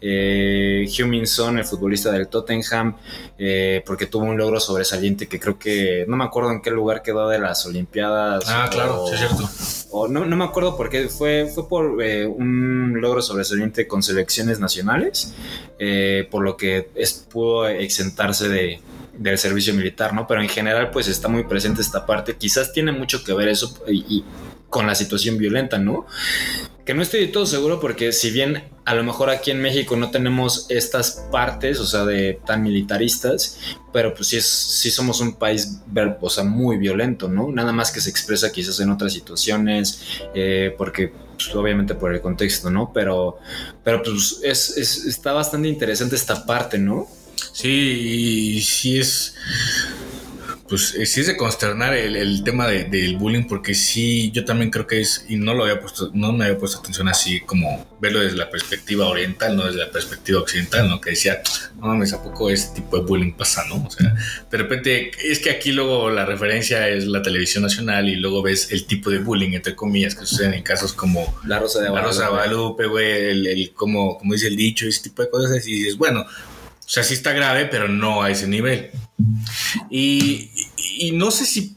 [0.00, 2.96] eh, Heung-Min Son, el futbolista del Tottenham,
[3.36, 7.02] eh, porque tuvo un logro sobresaliente que creo que no me acuerdo en qué lugar
[7.02, 8.44] quedó de las Olimpiadas.
[8.46, 9.50] Ah, o, claro, sí es cierto.
[9.90, 14.02] O no, no me acuerdo por qué, fue, fue por eh, un logro sobresaliente con
[14.02, 15.34] selecciones nacionales,
[15.78, 18.80] eh, por lo que es, pudo exentarse de,
[19.18, 20.26] del servicio militar, ¿no?
[20.26, 22.36] Pero en general, pues está muy presente esta parte.
[22.36, 24.24] Quizás tiene mucho que ver eso y, y
[24.68, 26.06] con la situación violenta, ¿no?
[26.90, 29.94] Que no estoy de todo seguro porque si bien a lo mejor aquí en México
[29.94, 33.60] no tenemos estas partes, o sea, de tan militaristas,
[33.92, 35.82] pero pues sí, es, sí somos un país,
[36.20, 37.52] o sea, muy violento, ¿no?
[37.52, 40.02] Nada más que se expresa quizás en otras situaciones,
[40.34, 42.90] eh, porque pues, obviamente por el contexto, ¿no?
[42.92, 43.38] Pero,
[43.84, 47.06] pero pues es, es, está bastante interesante esta parte, ¿no?
[47.52, 49.36] Sí, sí es.
[50.70, 54.70] Pues sí es de consternar el, el tema de, del bullying, porque sí, yo también
[54.70, 57.88] creo que es, y no lo había puesto, no me había puesto atención así como
[58.00, 61.00] verlo desde la perspectiva oriental, no desde la perspectiva occidental, ¿no?
[61.00, 61.42] Que decía,
[61.74, 63.84] no mames, ¿a poco este tipo de bullying pasa, no?
[63.84, 64.14] O sea,
[64.48, 68.70] de repente, es que aquí luego la referencia es la televisión nacional y luego ves
[68.70, 71.90] el tipo de bullying, entre comillas, que suceden en casos como La Rosa de la
[71.90, 75.30] Guadalupe, Rosa de Guadalupe, güey, el, el, como, como dice el dicho, ese tipo de
[75.30, 76.24] cosas, y dices, bueno,
[76.90, 78.90] o sea, sí está grave, pero no a ese nivel.
[79.88, 80.50] Y,
[81.12, 81.76] no sé si.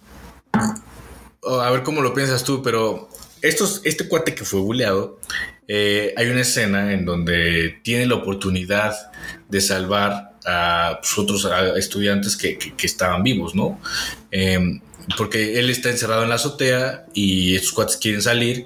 [0.52, 5.19] A ver cómo lo piensas tú, pero estos, este cuate que fue buleado,
[5.67, 8.95] eh, hay una escena en donde tiene la oportunidad
[9.49, 11.47] de salvar a pues, otros
[11.78, 13.80] estudiantes que, que, estaban vivos, ¿no?
[14.32, 14.82] Eh,
[15.15, 18.65] porque él está encerrado en la azotea y estos cuates quieren salir.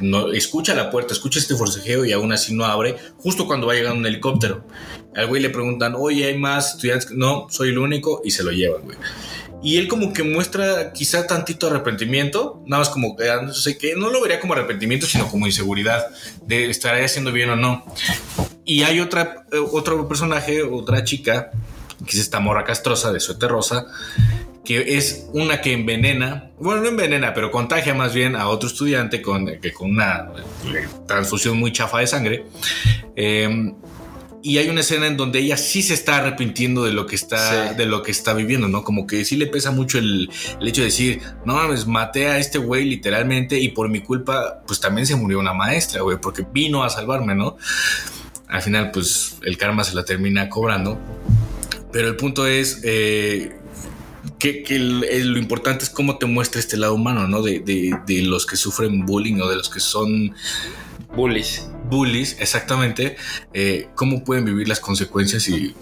[0.00, 3.74] No, escucha la puerta, escucha este forcejeo y aún así no abre, justo cuando va
[3.74, 4.66] llegando un helicóptero.
[5.14, 7.10] Al güey le preguntan, oye, ¿hay más estudiantes?
[7.10, 8.96] No, soy el único y se lo llevan, güey.
[9.62, 13.94] Y él como que muestra quizá tantito arrepentimiento, nada más como que no sé qué,
[13.94, 16.08] no lo vería como arrepentimiento, sino como inseguridad
[16.44, 17.84] de estar haciendo bien o no.
[18.64, 21.52] Y hay otra, otro personaje, otra chica,
[22.04, 23.86] que es esta morra castrosa de suéter rosa,
[24.64, 29.20] que es una que envenena, bueno, no envenena, pero contagia más bien a otro estudiante
[29.20, 30.30] con, que con una
[31.06, 32.46] transfusión muy chafa de sangre.
[33.16, 33.72] Eh,
[34.44, 37.70] y hay una escena en donde ella sí se está arrepintiendo de lo que está,
[37.70, 37.76] sí.
[37.76, 38.82] de lo que está viviendo, ¿no?
[38.82, 40.28] Como que sí le pesa mucho el,
[40.60, 44.62] el hecho de decir, no mames, maté a este güey literalmente y por mi culpa,
[44.66, 47.56] pues también se murió una maestra, güey, porque vino a salvarme, ¿no?
[48.48, 50.98] Al final, pues el karma se la termina cobrando.
[51.92, 53.54] Pero el punto es, eh,
[54.38, 57.42] que, que el- el- lo importante es cómo te muestra este lado humano, ¿no?
[57.42, 60.34] De, de- de los que sufren bullying o de los que son
[61.14, 61.68] Bullies.
[61.90, 63.16] bullies, exactamente,
[63.52, 65.74] eh, cómo pueden vivir las consecuencias y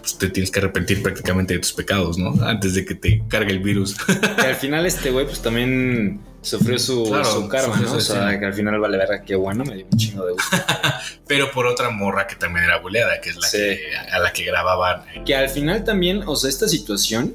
[0.00, 2.34] pues, te tienes que arrepentir prácticamente de tus pecados, ¿no?
[2.44, 3.96] Antes de que te cargue el virus.
[4.36, 7.96] Que al final este güey pues también sufrió su, Claro, su karma, sufrió ¿no?
[7.96, 10.56] O sea, que al final vale verga, qué bueno, me dio un chingo de gusto.
[11.28, 13.58] Pero por otra morra que también era buleada, que es la Sí.
[13.58, 13.80] que,
[14.12, 15.02] a la que grababan.
[15.24, 17.34] que al final también, o sea, esta situación,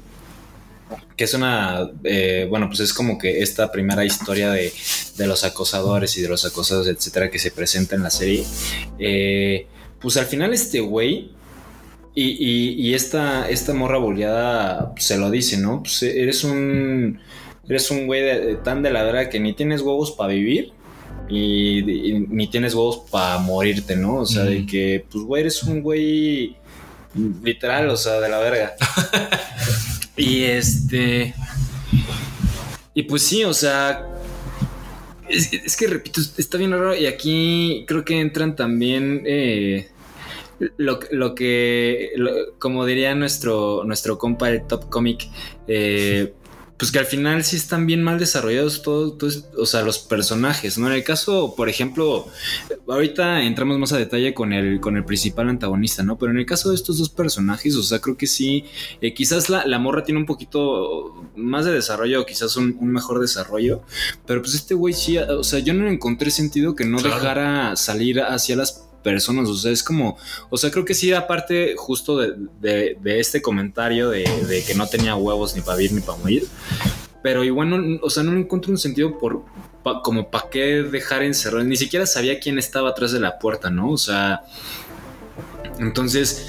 [1.16, 4.72] que es una, eh, bueno, pues es como que esta primera historia de,
[5.16, 8.44] de los acosadores y de los acosados, etcétera, que se presenta en la serie,
[8.98, 9.66] eh,
[10.00, 11.30] pues al final este güey
[12.14, 15.82] y, y- y esta, esta morra boleada pues, se lo dice, ¿no?
[15.82, 17.20] Pues eres un,
[17.68, 20.72] eres un güey de- de- tan de la verdad que ni tienes huevos para vivir.
[21.30, 21.80] Y,
[22.10, 24.16] y ni tienes huevos para morirte, ¿no?
[24.20, 26.56] O sea, de que, pues, güey, eres un güey
[27.42, 28.74] literal, o sea, de la verga.
[30.18, 31.34] y este.
[32.94, 34.06] Y pues sí, o sea.
[35.28, 36.96] Es, que repito, está bien raro.
[36.96, 39.22] Y aquí creo que entran también.
[39.26, 39.88] eh,
[40.76, 42.10] lo, lo que.
[42.58, 45.28] como diría nuestro, nuestro compa, el Top Comic.
[45.66, 46.34] eh,
[46.78, 50.78] pues que al final sí están bien mal desarrollados todos, todos, o sea, los personajes,
[50.78, 50.86] ¿no?
[50.86, 52.28] En el caso, por ejemplo,
[52.86, 56.16] ahorita entramos más a detalle con el, con el principal antagonista, ¿no?
[56.18, 58.64] Pero en el caso de estos dos personajes, o sea, creo que sí,
[59.00, 62.92] eh, quizás la, la morra tiene un poquito más de desarrollo, o quizás un, un
[62.92, 63.82] mejor desarrollo,
[64.26, 67.16] pero pues este güey sí, o sea, yo no encontré sentido que no Claro.
[67.16, 70.16] dejara salir hacia las personas, o sea, es como,
[70.50, 74.86] o sea, creo que sí, aparte justo de, de- este comentario de, de que no
[74.86, 76.46] tenía huevos ni para vivir ni para morir,
[77.22, 79.42] pero igual, no, o sea, no encuentro un sentido por,
[80.02, 83.90] como para qué dejar encerrado, ni siquiera sabía quién estaba atrás de la puerta, ¿no?
[83.92, 84.42] O sea,
[85.78, 86.46] entonces,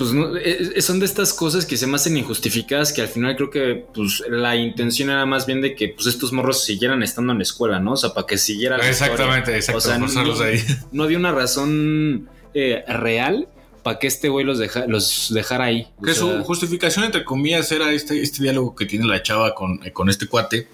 [0.00, 3.08] pues no, eh, eh, son de estas cosas que se me hacen injustificadas que al
[3.08, 7.02] final creo que pues la intención era más bien de que pues estos morros siguieran
[7.02, 7.92] estando en la escuela, ¿no?
[7.92, 8.88] O sea, para que siguiera la.
[8.88, 9.76] Exactamente, exacto.
[9.76, 10.58] O sea, no- ahí.
[10.90, 13.46] No había una razón eh, real
[13.82, 15.86] para que este güey los, deja- los dejara ahí.
[15.98, 19.54] O Que sea, su justificación, entre comillas, era este, este diálogo que tiene la chava
[19.54, 20.66] con, eh, con este cuate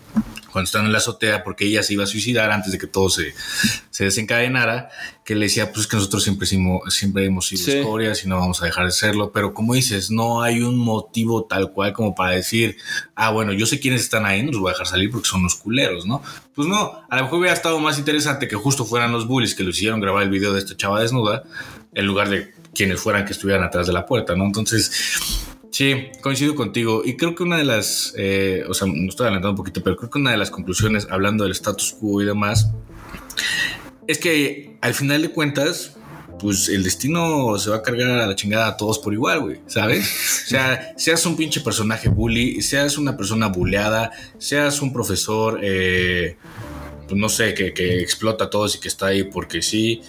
[0.57, 3.11] cuando están en la azotea, porque ella se iba a suicidar antes de que todo
[3.11, 3.35] se,
[3.91, 4.89] se desencadenara,
[5.23, 7.73] que le decía, pues que nosotros siempre, siempre hemos sido Sí.
[7.73, 11.45] escorias y no vamos a dejar de serlo, pero como dices, no hay un motivo
[11.45, 12.79] tal cual como para decir,
[13.17, 15.43] ah, bueno, yo sé quiénes están ahí, no los voy a dejar salir porque son
[15.43, 16.23] los culeros, ¿no?
[16.55, 19.63] Pues no, a lo mejor hubiera estado más interesante que justo fueran los bullies que
[19.63, 21.43] lo hicieron grabar el video de esta chava desnuda,
[21.93, 24.45] en lugar de quienes fueran que estuvieran atrás de la puerta, ¿no?
[24.47, 24.91] Entonces,
[25.77, 27.03] sí, coincido contigo.
[27.05, 29.95] Y creo que una de las, eh, o sea, no estoy adelantando un poquito, pero
[29.95, 32.71] creo que una de las conclusiones, hablando del status quo y demás,
[34.07, 35.99] es que al final de cuentas,
[36.39, 39.61] pues el destino se va a cargar a la chingada a todos por igual, güey,
[39.67, 40.45] ¿sabes?
[40.47, 46.39] O sea, seas un pinche personaje bully, seas una persona bulleada, seas un profesor, eh,
[47.07, 50.01] pues no sé, que explota a todos y que está ahí porque sí.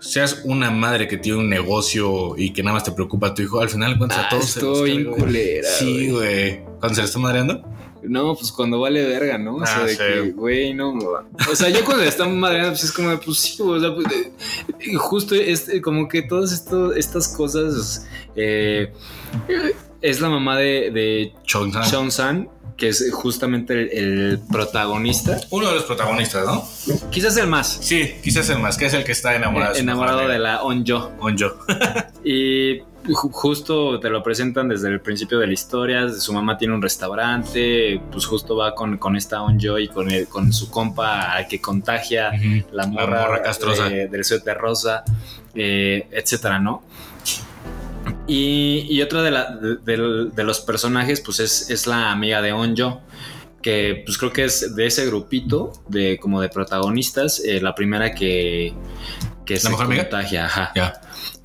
[0.00, 3.42] Seas una madre que tiene un negocio y que nada más te preocupa a tu
[3.42, 5.18] hijo, al final de cuentas a Ah, todos se los estoy güey.
[5.20, 6.60] culera, Sí, güey.
[6.78, 7.62] Cuando se le está madreando.
[8.00, 9.56] No, pues cuando vale verga, ¿no?
[9.56, 9.98] O sea, Ah, de sí.
[9.98, 10.92] que, güey, no.
[11.50, 14.06] O sea, yo cuando estamos madreando, pues es como, de, pues sí, o sea, pues,
[14.12, 14.32] eh,
[14.86, 18.06] y justo es eh, como que todas esto, estas cosas.
[18.36, 18.92] eh,
[20.00, 21.72] es la mamá de, de Chong
[22.12, 22.48] San.
[22.78, 25.36] Que es justamente el, el protagonista.
[25.50, 26.64] Uno de los protagonistas, ¿no?
[27.10, 27.78] Quizás el más.
[27.82, 29.74] Sí, quizás el más, que es el que está enamorado.
[29.74, 31.10] eh, enamorado de la Onjo.
[31.20, 31.56] Onjo.
[32.24, 32.80] Y
[33.14, 36.08] ju- justo te lo presentan desde el principio de la historia.
[36.10, 40.28] Su mamá tiene un restaurante, pues justo va con, con esta Onjo y con, el-
[40.28, 42.30] con su compa al que contagia
[42.72, 43.88] la morra, morra castrosa.
[43.88, 45.04] de- del suéter rosa,
[45.54, 46.82] eh, etcétera, ¿no?
[48.26, 49.76] Y, y otra de, la- de-
[50.44, 53.00] los personajes, pues es, es la amiga de Onjo,
[53.62, 58.14] que pues creo que es de ese grupito de como de protagonistas, eh, la primera
[58.14, 58.72] que,
[59.44, 60.02] que se mejor amiga?
[60.04, 60.72] contagia, ajá.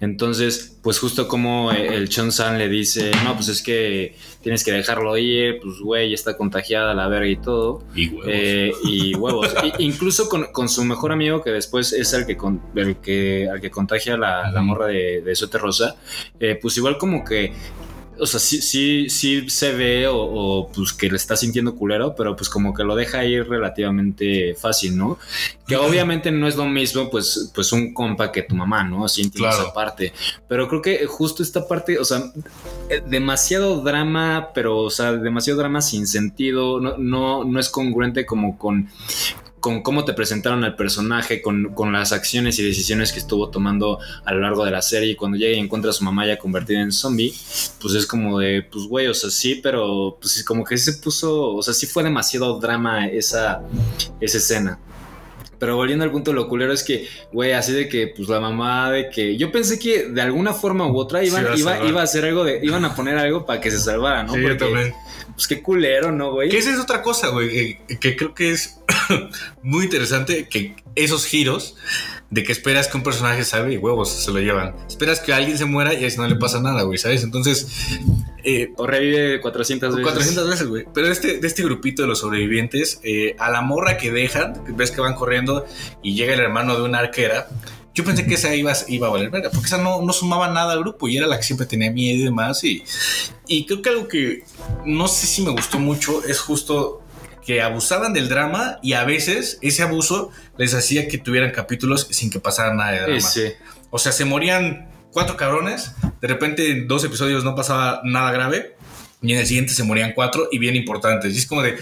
[0.04, 4.74] Entonces, pues justo como el Chon San le dice, no, pues es que tienes que
[4.74, 7.84] dejarlo ir, pues güey, está contagiada la verga y todo.
[7.96, 8.26] Y huevos.
[8.28, 9.48] Eh, y huevos.
[9.80, 13.62] Incluso con, con su mejor amigo, que después es el que, con- el que, al
[13.62, 15.96] que contagia la, la morra de, de Rosa,
[16.40, 17.54] eh, pues igual como que.
[18.20, 22.16] O sea, sí, sí, sí se ve o, o, pues que le está sintiendo culero,
[22.16, 25.18] pero pues como que lo deja ir relativamente fácil, ¿no?
[25.68, 29.08] Que obviamente no es lo mismo, pues, pues un compa que tu mamá, ¿no?
[29.08, 29.64] Sí entiendo Claro.
[29.64, 30.14] esa parte.
[30.48, 32.32] Pero creo que justo esta parte, o sea,
[32.90, 38.26] eh, demasiado drama, pero, o sea, demasiado drama sin sentido, no, no, no es congruente
[38.26, 38.90] como con
[39.64, 43.98] con cómo te presentaron al personaje, con, con las acciones y decisiones que estuvo tomando
[44.26, 45.12] a lo largo de la serie.
[45.12, 47.34] Y cuando llega y encuentra a su mamá ya convertida en zombie,
[47.80, 50.92] pues es como de, pues güey, o sea, sí, pero pues es como que se
[50.96, 53.62] puso, o sea, sí fue demasiado drama esa,
[54.20, 54.80] esa escena.
[55.60, 58.92] Pero volviendo al punto, lo culero es que, güey, así de que, pues la mamá
[58.92, 59.38] de que.
[59.38, 62.44] Yo pensé que de alguna forma u otra iban, iba a iba, a hacer algo
[62.44, 62.60] de.
[62.62, 64.34] Iban a poner algo para que se salvara, ¿no?
[64.34, 64.94] Sí, yo Porque, también.
[65.36, 66.50] Pues qué culero, ¿no, güey?
[66.50, 68.80] Que esa es otra cosa, güey, eh, que creo que es
[69.64, 71.76] muy interesante que esos giros
[72.30, 74.76] de que esperas que un personaje salve y huevos se lo llevan.
[74.88, 77.24] Esperas que alguien se muera y así no le pasa nada, güey, ¿sabes?
[77.24, 77.68] Entonces,
[78.44, 80.04] eh, O revive 400 veces.
[80.04, 80.86] 400 veces, güey.
[80.94, 84.90] Pero este, de este grupito de los sobrevivientes, eh, a la morra que dejan, ves
[84.90, 85.66] que van corriendo
[86.02, 87.48] y llega el hermano de una arquera,
[87.94, 90.74] yo pensé que esa iba, iba a valer verga, porque esa no, no sumaba nada
[90.74, 92.64] al grupo y era la que siempre tenía miedo y demás.
[92.64, 92.84] Y,
[93.48, 94.44] y creo que algo que
[94.86, 97.04] no sé si me gustó mucho es justo
[97.46, 102.30] que abusaban del drama y a veces ese abuso les hacía que tuvieran capítulos sin
[102.30, 103.22] que pasara nada de drama.
[103.22, 103.44] Sí.
[103.92, 108.76] O sea, se morían cuatro cabrones, de repente en dos episodios no pasaba nada grave,
[109.22, 111.34] y en el siguiente se morían cuatro y bien importantes.
[111.36, 111.78] Y es como de,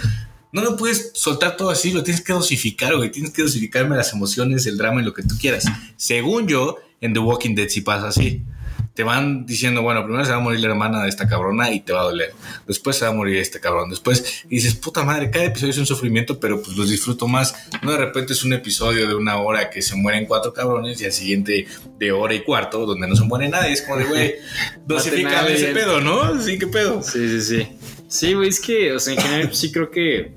[0.52, 3.12] no lo puedes soltar todo así, lo tienes que dosificar, güey.
[3.12, 5.66] Tienes que dosificarme las emociones, el drama y lo que tú quieras.
[5.96, 8.44] Según yo, en The Walking Dead sí pasa así.
[8.94, 11.80] Te van diciendo, bueno, primero se va a morir la hermana de esta cabrona y
[11.80, 12.34] te va a doler.
[12.68, 13.90] Después se va a morir este cabrón.
[13.90, 17.56] Después y dices, puta madre, cada episodio es un sufrimiento, pero pues los disfruto más.
[17.82, 21.06] No de repente es un episodio de una hora que se mueren cuatro cabrones y
[21.06, 23.72] al siguiente de hora y cuarto donde no se muere nadie.
[23.72, 24.36] Es como de, güey,
[24.86, 26.42] dosifica ese pedo, ¿no?
[26.42, 27.02] Sí, qué pedo.
[27.02, 27.68] Sí, sí, sí.
[28.12, 30.34] Sí, güey, es que, o sea, en general sí creo que.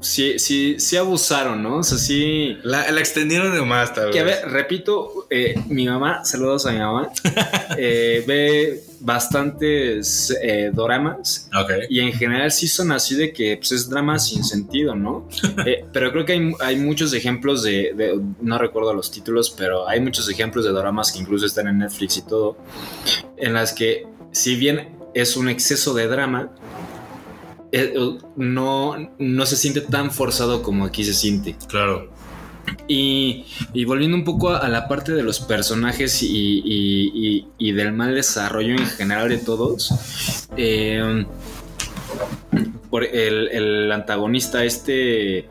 [0.00, 1.78] Sí, sí, sí abusaron, ¿no?
[1.78, 2.58] O sea, sí.
[2.64, 4.12] La, la extendieron de más, tal vez.
[4.14, 7.10] Que a ver, repito, eh, mi mamá, saludos a mi mamá,
[7.78, 11.70] eh, ve bastantes eh, doramas Ok.
[11.90, 15.28] y en general sí son así de que pues, es drama sin sentido, ¿no?
[15.64, 19.88] Eh, pero creo que hay, hay muchos ejemplos de, de- no recuerdo los títulos, pero
[19.88, 22.58] hay muchos ejemplos de doramas que incluso están en Netflix y todo,
[23.38, 26.50] en las que si bien es un exceso de drama,
[27.72, 27.94] eh,
[28.36, 31.56] no, no se siente tan forzado como aquí se siente.
[31.68, 32.12] Claro.
[32.88, 33.44] Y,
[33.74, 37.72] y volviendo un poco a, a la parte de los personajes y, y- y- y
[37.72, 39.92] del mal desarrollo en general de todos,
[40.56, 41.26] eh,
[42.90, 45.48] por el, el antagonista este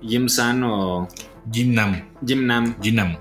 [0.00, 1.08] Jim San o
[1.52, 2.08] Jim Nam.
[2.26, 3.16] Jim Nam, Jim Nam.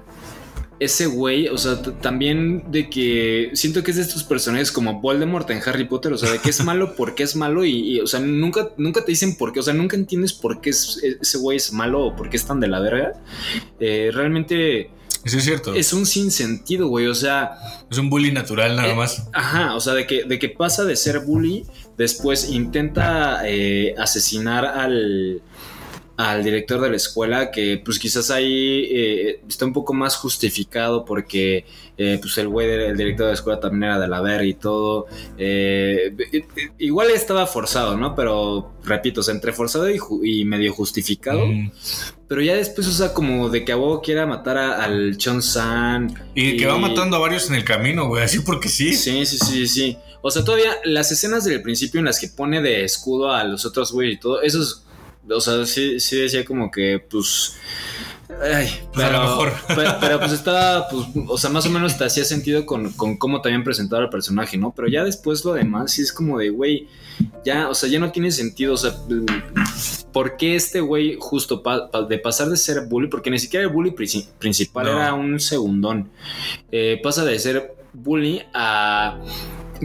[0.79, 5.49] Ese güey, o sea, también de que siento que es de estos personajes como Voldemort
[5.51, 8.07] en Harry Potter, o sea, de que es malo porque es malo y, y, o
[8.07, 11.37] sea, nunca, nunca te dicen por qué, o sea, nunca entiendes por qué es- ese
[11.37, 13.13] güey es malo o por qué es tan de la verga.
[13.79, 14.89] Eh, realmente
[15.23, 15.73] Eso es cierto.
[15.73, 17.51] Es, es un sinsentido, güey, o sea,
[17.97, 19.29] un bully natural nada Eh, más.
[19.33, 21.65] Ajá, o sea, de que, de que pasa de ser bully,
[21.97, 25.41] después intenta eh, asesinar al,
[26.17, 31.03] al director de la escuela, que pues quizás ahí eh, está un poco más justificado
[31.03, 31.65] porque
[31.97, 34.45] eh, pues el güey del el director de la escuela también era de la verga
[34.45, 35.07] y todo.
[35.37, 36.15] Eh,
[36.79, 38.15] igual estaba forzado, ¿no?
[38.15, 41.45] Pero repito, o sea, entre forzado y, medio justificado.
[41.47, 41.71] Mm.
[42.27, 45.41] Pero ya después, o sea, como de que a huevo quiera matar a- al Chon
[45.43, 46.29] San.
[46.33, 48.93] Y que va matando a varios en el camino, güey, así porque sí.
[48.93, 49.97] Sí, sí, sí, sí.
[50.21, 53.63] O sea, todavía las escenas del principio en las que pone de escudo a los
[53.65, 54.81] otros güeyes y todo, eso es.
[55.29, 57.55] O sea, sí, sí decía como que, pues.
[58.41, 59.53] Ay, Pues a pero, lo mejor.
[59.75, 63.17] Pero, pero, pues estaba, pues, o sea, más o menos te hacía sentido con, con
[63.17, 64.73] cómo te habían presentado al personaje, ¿no?
[64.75, 66.87] Pero ya después lo demás sí es como de, güey,
[67.45, 68.93] ya, o sea, ya no tiene sentido, o sea,
[70.11, 73.65] ¿por qué este güey justo pa- pa- de pasar de ser bully, porque ni siquiera
[73.67, 74.91] el bully princi- principal No.
[74.93, 76.09] era un segundón,
[76.71, 79.17] eh, pasa de ser bully a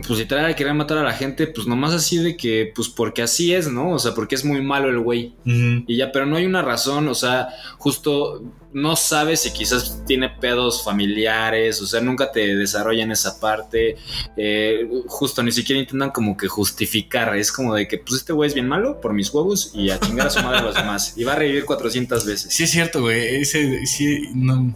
[0.07, 3.23] pues literal a querer matar a la gente, pues nomás así de que, pues porque
[3.23, 3.91] así es, ¿no?
[3.91, 5.35] O sea, porque es muy malo el güey.
[5.45, 10.29] Y ya, pero no hay una razón, o sea, justo no sabes si quizás tiene
[10.29, 13.97] pedos familiares, o sea, nunca te desarrollan esa parte,
[14.37, 18.49] eh, justo ni siquiera intentan como que justificar, es como de que, pues este güey
[18.49, 21.15] es bien malo por mis huevos y a chingar a su madre a los demás,
[21.17, 22.53] y va a revivir 400 veces.
[22.53, 23.41] Sí, es cierto, güey.
[23.41, 24.75] Ese, sí, no.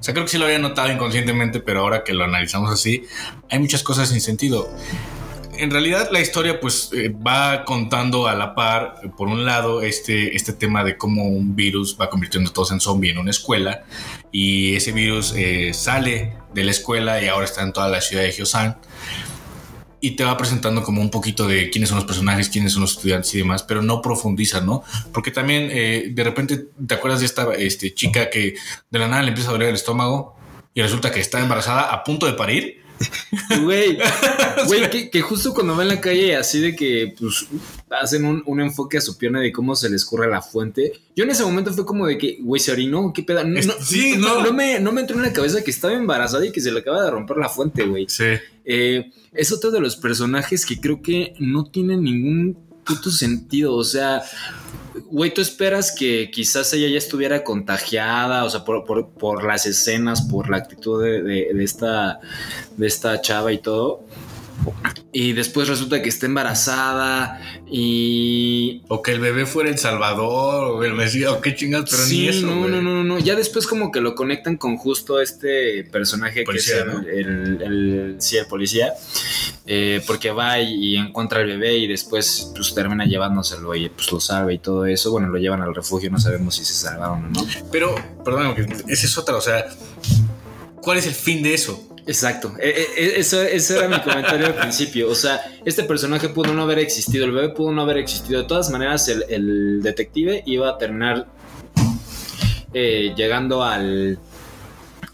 [0.00, 3.04] O sea, creo que sí lo había notado inconscientemente, pero ahora que lo analizamos así,
[3.50, 4.74] hay muchas cosas sin sentido.
[5.58, 10.34] En realidad, la historia, pues, eh, va contando a la par, por un lado, este,
[10.34, 13.84] este tema de cómo un virus va convirtiendo a todos en zombie en una escuela,
[14.32, 18.22] y ese virus eh, sale de la escuela y ahora está en toda la ciudad
[18.22, 18.78] de Hyosan.
[20.00, 22.92] Y te va presentando como un poquito de quiénes son los personajes, quiénes son los
[22.92, 24.82] estudiantes y demás, pero no profundiza, ¿no?
[25.12, 28.54] Porque también eh, de repente te acuerdas de esta este, chica que
[28.90, 30.36] de la nada le empieza a doler el estómago
[30.72, 32.79] y resulta que está embarazada a punto de parir
[33.62, 33.98] Güey,
[34.66, 37.46] güey, que, que justo cuando va en la calle así de que pues
[37.90, 40.92] hacen un, un enfoque a su pierna de cómo se le escurre la fuente.
[41.16, 43.40] Yo en ese momento fue como de que, güey, se orinó, qué pedo.
[43.80, 46.70] Sí, no me, no me entró en la cabeza que estaba embarazada y que se
[46.70, 48.06] le acaba de romper la fuente, güey.
[48.08, 48.24] Sí.
[48.64, 53.74] Eh, es otro de los personajes que creo que no tiene ningún puto sentido.
[53.74, 54.22] O sea,
[55.06, 60.22] güey, tú esperas que quizás ella ya estuviera contagiada, o sea, por, por- las escenas,
[60.22, 61.22] por la actitud de-
[61.54, 62.20] de esta,
[62.76, 64.04] de esta chava y todo.
[65.12, 67.40] Y después resulta que está embarazada
[67.70, 72.02] y O que el bebé fuera El Salvador, o el Mesías, o qué chingas, pero
[72.02, 72.46] sí, ni eso.
[72.46, 73.18] no, no, no, no.
[73.18, 77.56] Ya después como que lo conectan con justo este personaje Policía, que es el, ¿no?
[77.56, 78.92] el- el- sí, el policía.
[79.66, 84.10] eh, porque va y, y encuentra al bebé y después pues termina llevándoselo y pues
[84.12, 85.10] lo salva y todo eso.
[85.12, 87.46] Bueno, lo llevan al refugio, no sabemos si se salvaron o no.
[87.72, 87.94] Pero,
[88.24, 88.54] perdón,
[88.88, 89.66] esa es otra, o sea,
[90.82, 91.86] ¿cuál es el fin de eso?
[92.06, 95.10] Exacto, E- e- eso, ese era mi comentario al principio.
[95.10, 98.42] O sea, este personaje pudo no haber existido, el bebé pudo no haber existido.
[98.42, 101.26] De todas maneras, el, el detective iba a terminar
[102.72, 104.18] eh, llegando al,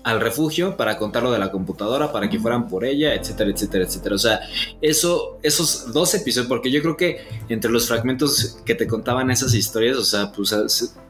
[0.06, 3.84] al refugio para contar lo de la computadora, para que fueran por ella, etcétera, etcétera,
[3.86, 4.14] etcétera.
[4.14, 4.40] O sea,
[4.80, 9.52] eso, esos dos episodios, porque yo creo que entre los fragmentos que te contaban esas
[9.52, 10.54] historias, o sea, pues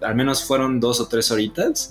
[0.01, 1.91] al menos fueron dos o tres horitas,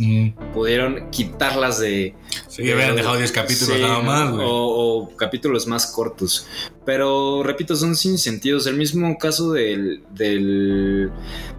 [0.51, 2.15] pudieron quitarlas de,
[2.47, 4.45] Sí, hubieran dejado 10 capítulos Sí, nada más, güey.
[4.47, 6.47] O, o capítulos más cortos.
[6.85, 8.65] Pero repito, son sin sentidos.
[8.65, 11.11] El mismo caso del, del,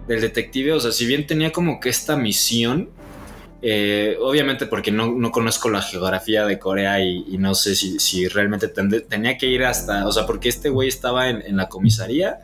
[0.07, 2.89] del detective, o sea, si bien tenía como que esta misión,
[3.69, 7.99] eh, obviamente porque no, no conozco la geografía de Corea y, y no sé si,
[7.99, 11.57] si realmente tende- tenía que ir hasta, o sea, porque este güey estaba en, en
[11.57, 12.39] la comisaría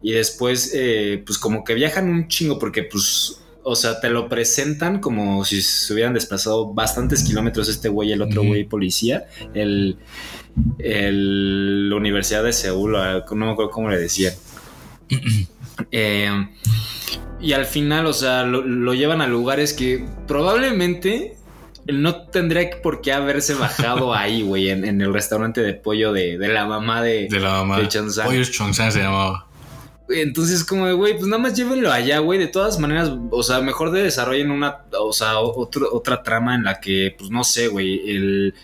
[0.00, 3.36] y después, eh, pues como que viajan un chingo porque pues...
[3.62, 8.12] O sea, te lo presentan como si se hubieran desplazado bastantes kilómetros este güey y
[8.12, 9.26] el otro güey policía.
[9.52, 9.98] El,
[10.78, 14.32] el- la Universidad de Seúl, no me acuerdo cómo le decían.
[15.90, 16.30] Eh,
[17.40, 21.36] y al final, o sea, lo, lo llevan a lugares que probablemente
[21.86, 26.36] no tendría por qué haberse bajado ahí, güey, en, en el restaurante de pollo de,
[26.38, 27.28] de la mamá de...
[27.30, 27.78] De la mamá.
[27.78, 28.26] de Chonsan.
[28.26, 29.46] Pollos Chonsan se llamaba.
[30.12, 32.36] Entonces, como de, güey, pues nada más llévenlo allá, güey.
[32.36, 36.64] De todas maneras, o sea, mejor de desarrollen una, o sea, otro- otra trama en
[36.64, 38.54] la que, pues no sé, güey, el,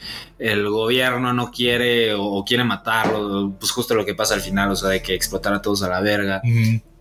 [0.41, 3.55] el gobierno no quiere o, o quiere matarlo.
[3.61, 5.89] Pues justo lo que pasa al final, o sea, de que explotar a todos a
[5.89, 6.43] la verga.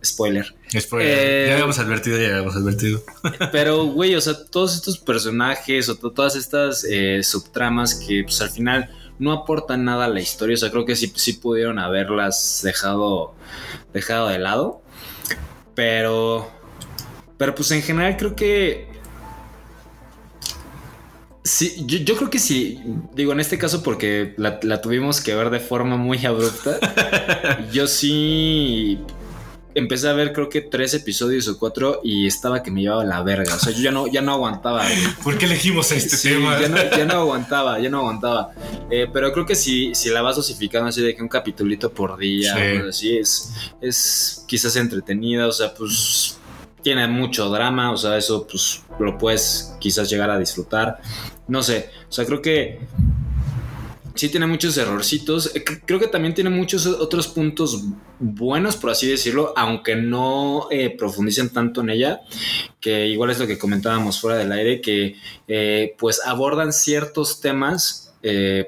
[0.06, 0.54] Spoiler.
[0.78, 1.18] Spoiler.
[1.18, 3.02] Eh, ya habíamos advertido, ya habíamos advertido.
[3.52, 8.40] Pero, güey, o sea, todos estos personajes o to- todas estas eh, subtramas que, pues
[8.40, 10.54] al final no aportan nada a la historia.
[10.54, 13.34] O sea, creo que sí, sí pudieron haberlas dejado,
[13.92, 14.82] dejado de lado.
[15.74, 16.50] Pero,
[17.36, 18.94] pero pues en general creo que...
[21.44, 22.82] Sí, yo, yo creo que sí,
[23.14, 26.76] digo en este caso porque la, la tuvimos que ver de forma muy abrupta,
[27.72, 28.98] yo sí
[29.76, 33.22] empecé a ver creo que tres episodios o cuatro y estaba que me llevaba la
[33.22, 33.54] verga.
[33.54, 34.82] O sea, yo ya no, ya no aguantaba.
[34.82, 34.96] güey.
[35.22, 36.58] ¿Por qué elegimos este Sí, tema?
[36.60, 38.50] ya, no, ya no aguantaba, ya no aguantaba.
[38.90, 42.16] Eh, pero creo que si, si la vas dosificando así de que un capitulito por
[42.18, 42.78] día, Sí.
[42.84, 46.38] o así, es, es quizás entretenida, o sea, pues
[46.82, 51.00] tiene mucho drama, o sea, eso pues lo puedes quizás llegar a disfrutar.
[51.48, 52.80] No sé, o sea, creo que
[54.16, 55.54] sí tiene muchos errorcitos.
[55.54, 57.84] Eh, Creo que también tiene muchos otros puntos
[58.18, 62.20] buenos, por así decirlo, aunque no eh, profundicen tanto en ella,
[62.80, 68.02] que igual es lo que comentábamos fuera del aire, que eh, pues abordan ciertos temas,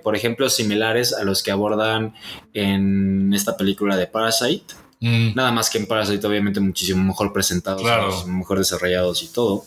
[0.04, 2.14] por ejemplo, similares a los que abordan
[2.54, 4.72] en esta película de Parasite.
[5.00, 8.26] Mm, Nada más que en Parasite, obviamente, muchísimo mejor presentados, Claro.
[8.26, 9.64] mejor desarrollados y todo.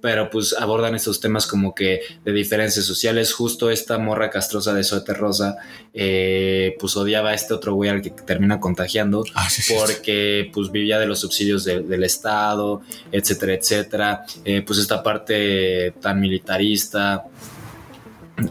[0.00, 3.34] Pero pues abordan estos temas como que de diferencias sociales.
[3.34, 5.56] Justo esta morra castrosa de Suéter Rosa,
[5.92, 9.22] eh, pues odiaba a este otro güey al que termina contagiando.
[9.34, 9.74] Ah, sí, sí.
[9.78, 12.80] Porque pues vivía de los subsidios de- del Estado,
[13.12, 14.24] etcétera, etcétera.
[14.46, 17.24] Eh, pues esta parte tan militarista.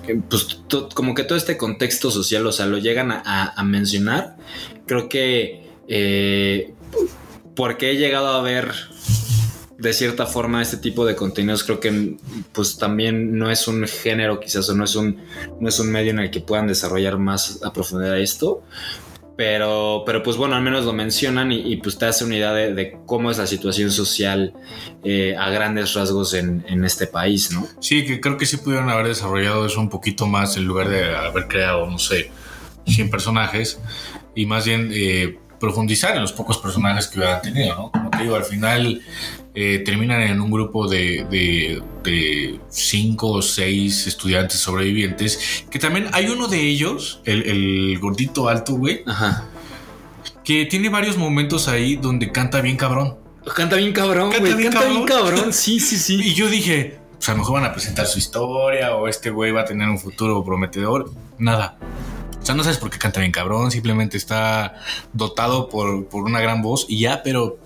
[0.08, 3.54] eh, Pues to- como que todo este contexto social, o sea, lo llegan a, a-
[3.60, 4.36] a mencionar.
[4.86, 6.74] Creo que eh,
[7.56, 8.72] porque he llegado a ver
[9.80, 12.18] de cierta forma este tipo de contenidos, creo que
[12.52, 15.22] pues también no es un género quizás o no es un,
[15.60, 18.62] no es un medio en el que puedan desarrollar más a profundidad esto.
[19.36, 22.98] Pero, pero pues bueno, al menos lo mencionan y, pues te hace una idea de,
[23.06, 24.54] cómo es la situación social
[25.06, 27.66] eh, a grandes rasgos en, en este país, ¿no?
[27.80, 31.16] Sí, que creo que sí pudieron haber desarrollado eso un poquito más en lugar de
[31.16, 32.32] haber creado, no sé,
[32.86, 33.80] 100 personajes
[34.36, 37.92] y más bien eh, profundizar en los pocos personajes que hubieran tenido, ¿no?
[37.92, 39.02] Como te digo, al final
[39.56, 46.08] eh, terminan en un grupo de, de, de cinco o seis estudiantes sobrevivientes, que también
[46.14, 49.46] hay uno de ellos, el, el gordito alto, güey, Ajá.
[50.44, 53.18] que tiene varios momentos ahí donde canta bien cabrón.
[53.56, 54.54] Canta bien cabrón, Canta güey.
[54.58, 55.30] bien Canta bien cabrón.
[55.36, 55.54] cabrón.
[55.54, 56.20] Sí, sí, sí.
[56.24, 59.52] Y yo dije, pues a lo mejor van a presentar su historia o este güey
[59.52, 61.12] va a tener un futuro prometedor.
[61.38, 61.78] Nada.
[62.50, 64.74] Sea, no sabes por qué canta bien cabrón, simplemente está
[65.14, 67.60] dotado por, por una gran voz y ya, pero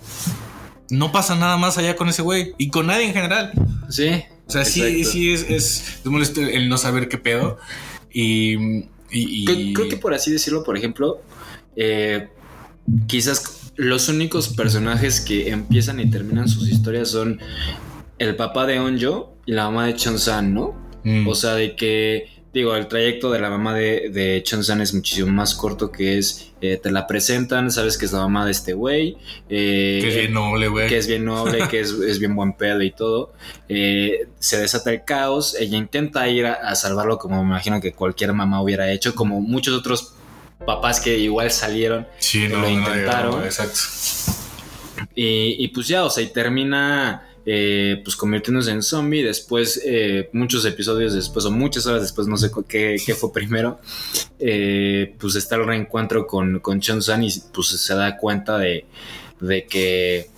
[0.89, 3.53] no pasa nada más allá con ese güey y con nadie en general.
[3.89, 4.09] Sí.
[4.45, 7.57] O sea, sí, sí es, es, es molesto el no saber qué pedo.
[8.11, 11.21] Y, y- y- Creo, creo que por así decirlo, por ejemplo,
[11.77, 12.27] eh,
[13.07, 17.39] quizás los únicos personajes que empiezan y terminan sus historias son
[18.19, 20.75] el papá de Onjo y la mamá de Chon-san, ¿no?
[21.05, 21.25] Mm.
[21.25, 25.31] O sea, de que, digo, el trayecto de la mamá de, de Chon-san es muchísimo
[25.31, 28.73] más corto, que es, eh, te la presentan, sabes que es la mamá de este
[28.73, 29.17] güey.
[29.49, 30.87] eh, que es bien noble, güey.
[30.87, 33.33] que es bien noble, que es, es bien buen pedo y todo.
[33.69, 37.91] Eh, se desata el caos, ella intenta ir a, a salvarlo como me imagino que
[37.93, 40.13] cualquier mamá hubiera hecho, como muchos otros
[40.65, 43.39] papás que igual salieron Sí, lo no, intentaron.
[43.39, 43.79] no, exacto.
[45.15, 50.29] y, y pues ya, o sea, y termina eh, pues convirtiéndose en zombie, después eh,
[50.33, 53.79] muchos episodios después o muchas horas después, no sé qué, qué fue primero,
[54.39, 58.85] eh, pues está el reencuentro con, con Chon-san y pues se da cuenta de,
[59.41, 60.29] de que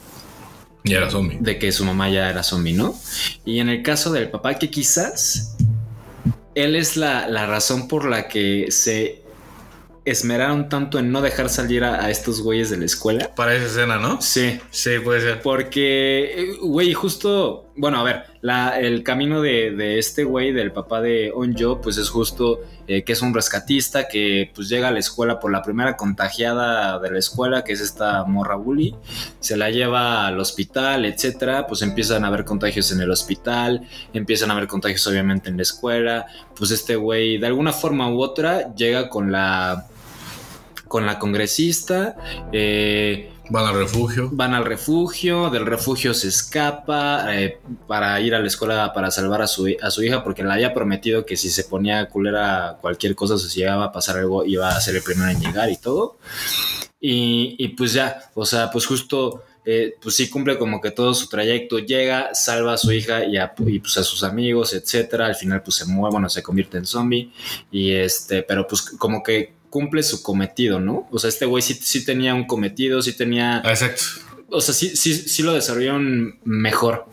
[0.84, 1.38] Y era zombie.
[1.40, 2.96] de que su mamá ya era zombie, ¿no?
[3.46, 5.56] Y en el caso del papá, que quizás
[6.56, 9.22] él es la, la razón por la que se
[10.06, 13.32] esmeraron tanto en no dejar salir a, a estos güeyes de la escuela.
[13.36, 14.22] Para esa escena, ¿no?
[14.22, 15.42] Sí, Sí, puede ser.
[15.42, 20.72] porque, eh, güey, justo, bueno, a ver, la- el camino de, de este güey, del
[20.72, 24.92] papá de Onjo, pues es justo eh, que es un rescatista que pues llega a
[24.92, 28.94] la escuela por la primera contagiada de la escuela, que es esta morra bully,
[29.40, 33.82] se la lleva al hospital, etcétera, pues empiezan a haber contagios en el hospital,
[34.14, 38.22] empiezan a haber contagios obviamente en la escuela, pues este güey de alguna forma u
[38.22, 39.88] otra llega con la
[40.88, 42.16] con la congresista,
[42.52, 44.30] eh, Van al refugio.
[44.32, 49.42] van al refugio, del refugio se escapa eh, para ir a la escuela para salvar
[49.42, 53.14] a su, a su hija porque le había prometido que si se ponía culera cualquier
[53.16, 56.18] cosa, si llegaba a pasar algo, iba a ser el primero en llegar y todo.
[57.00, 61.14] Y, y pues ya, o sea, pues justo, eh, pues sí cumple como que todo
[61.14, 65.28] su trayecto, llega, salva a su hija y a, y, pues a sus amigos, etcétera.
[65.28, 67.32] Al final pues se mueve, bueno, se convierte en zombie
[67.72, 71.06] y este, pero pues como que cumple su cometido, ¿no?
[71.12, 74.04] O sea, este güey sí, sí tenía un cometido, sí tenía Ah, Exacto.
[74.52, 77.06] o sea, sí, sí, sí lo desarrollaron mejor.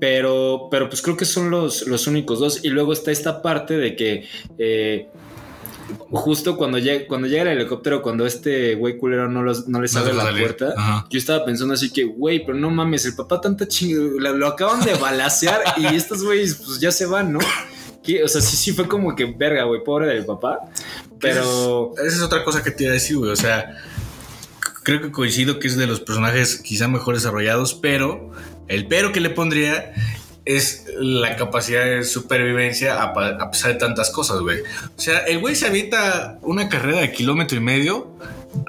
[0.00, 2.64] Pero, pero pues creo que son los, los únicos dos.
[2.64, 4.24] Y luego está esta parte de que
[4.58, 5.06] eh,
[6.10, 9.94] justo cuando llega, cuando llega el helicóptero, cuando este güey culero no, los, no les
[9.94, 10.42] No abre la salir.
[10.42, 11.06] puerta, Ajá.
[11.08, 14.46] yo estaba pensando así que, güey, pero no mames, el papá tanta chingada, lo, lo
[14.48, 17.38] acaban de balasear y estos güeyes pues ya se van, ¿no?
[18.24, 20.60] O sea, sí, sí fue como que verga, güey, pobre del papá.
[21.20, 21.92] Pero...
[21.96, 23.30] Esa es otra cosa que te iba a decir, güey.
[23.30, 23.76] O sea,
[24.82, 28.30] creo que coincido que es de los personajes quizá mejor desarrollados, pero
[28.68, 29.92] el pero que le pondría
[30.44, 34.60] es la capacidad de supervivencia a, pesar de tantas cosas, güey.
[34.96, 38.16] O sea, el güey se avienta una carrera de kilómetro y medio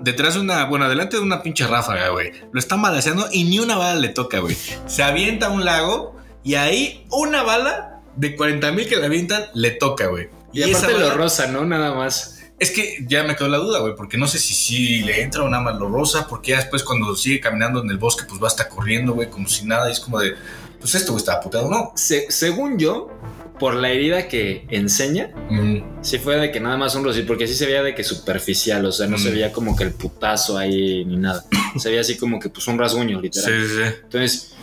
[0.01, 2.31] detrás de una, bueno, adelante de una pinche ráfaga, güey.
[2.51, 4.57] Lo están balaseando y ni una bala le toca, güey.
[4.87, 9.45] Se avienta a un lago y ahí una bala de 40 mil que le avientan
[9.53, 10.29] le toca, güey.
[10.53, 11.65] Y, aparte esa lo rosa, ¿no?
[11.65, 12.39] Nada más.
[12.59, 15.43] es que ya me quedó la duda, güey, porque no sé si, si le entra
[15.43, 18.41] o nada más lo rosa, porque ya después cuando sigue caminando en el bosque, pues
[18.41, 20.33] va hasta corriendo, güey, como si nada, y es como de,
[20.79, 21.91] pues esto, güey, está puteado, ¿no?
[21.95, 23.11] Se- según yo,
[23.59, 27.47] por la herida que enseña, Mm, sí fue de que nada más un rosito, porque
[27.47, 30.57] sí se veía de que superficial, o sea, no se veía como que el putazo
[30.57, 31.45] ahí ni nada.
[31.77, 33.51] Se veía así como que pues un rasguño, sí, literal.
[33.51, 33.95] sí, sí.
[34.03, 34.53] Entonces,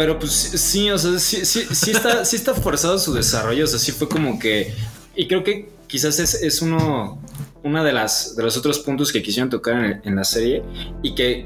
[0.00, 1.42] pero pues sí, o sea, sí,
[1.90, 4.72] está, sí está forzado su desarrollo, o sea, sí fue como que,
[5.14, 7.20] y creo que quizás es, es uno,
[7.62, 10.62] una de las, de los otros puntos que quisieron tocar en, la serie
[11.02, 11.44] y que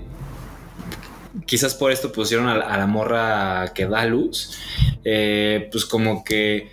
[1.46, 4.52] quizás por esto pusieron a la morra que da luz,
[5.04, 6.70] eh, pues como que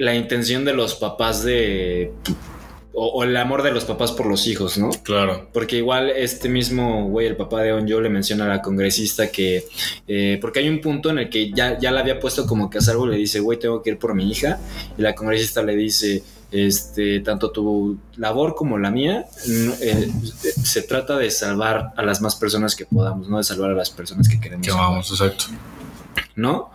[0.00, 2.10] la intención de los papás de...
[3.00, 4.90] O, o el amor de los papás por los hijos, ¿no?
[5.02, 5.48] Claro.
[5.52, 9.64] Porque igual este mismo güey, el papá de Onjo, le menciona a la congresista que.
[10.06, 12.78] eh, porque hay un punto en el que ya, ya la había puesto como que
[12.78, 14.58] a salvo, le dice, güey, tengo que ir por mi hija.
[14.96, 19.26] Y la congresista le dice, este, tanto tu labor como la mía,
[19.80, 20.10] eh,
[20.62, 23.90] se trata de salvar a las más personas que podamos, no de salvar a las
[23.90, 24.66] personas que queremos.
[24.66, 24.90] Que salvar".
[24.90, 25.44] vamos, exacto.
[26.36, 26.70] ¿no?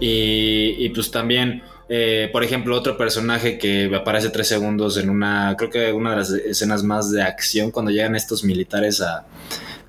[0.00, 5.54] Y, y pues también, eh, por ejemplo, otro personaje que aparece tres segundos en una,
[5.56, 9.24] creo que una de las escenas más de acción, cuando llegan estos militares a,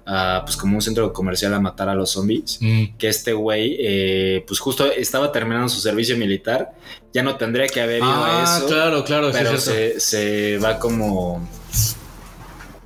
[0.05, 2.97] a, pues como un centro comercial a matar a los zombies, Mm.
[2.97, 6.71] que este güey, eh, pues justo estaba terminando su servicio militar,
[7.13, 9.99] ya no tendría que haber ido a Ah, eso, claro, claro, pero es cierto.
[9.99, 11.47] se, se va como,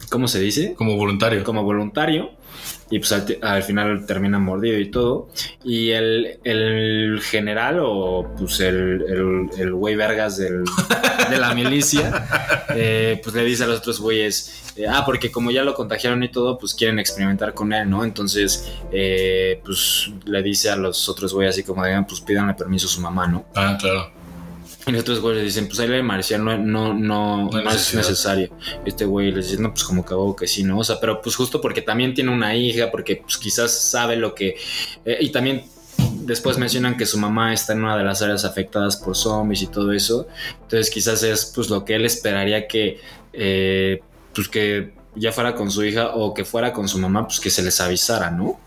[0.09, 0.73] ¿cómo se dice?
[0.75, 1.43] Como voluntario.
[1.43, 2.31] como voluntario
[2.89, 5.29] y pues al, al final termina mordido y todo.
[5.63, 10.63] Y el, el general o pues el, el, el güey vergas del,
[11.29, 15.51] de la milicia, eh, pues le dice a los otros güeyes, eh, ah, porque como
[15.51, 18.03] ya lo contagiaron y todo, pues quieren experimentar con él, ¿no?
[18.03, 22.87] Entonces, eh, pues le dice a los otros güeyes así como, digan, pues pídanle permiso
[22.87, 23.45] a su mamá, ¿no?
[23.55, 24.22] Ah, claro.
[24.85, 27.93] Y los otros güeyes le dicen, pues ahí el marcial no, no, no, No es
[27.93, 28.49] necesario.
[28.85, 30.79] Este güey les dice, no, pues como que hago que sí, ¿no?
[30.79, 34.35] O sea, pero pues justo porque también tiene una hija, porque pues quizás sabe lo
[34.35, 34.57] que...
[35.05, 35.63] eh, y también
[36.25, 39.67] después mencionan que su mamá está en una de las áreas afectadas por zombies y
[39.67, 40.27] todo eso.
[40.63, 42.99] Entonces quizás es pues lo que él esperaría que...
[43.31, 44.01] eh,
[44.33, 47.49] pues que ya fuera con su hija o que fuera con su mamá, pues que
[47.51, 48.59] se les avisara, ¿no?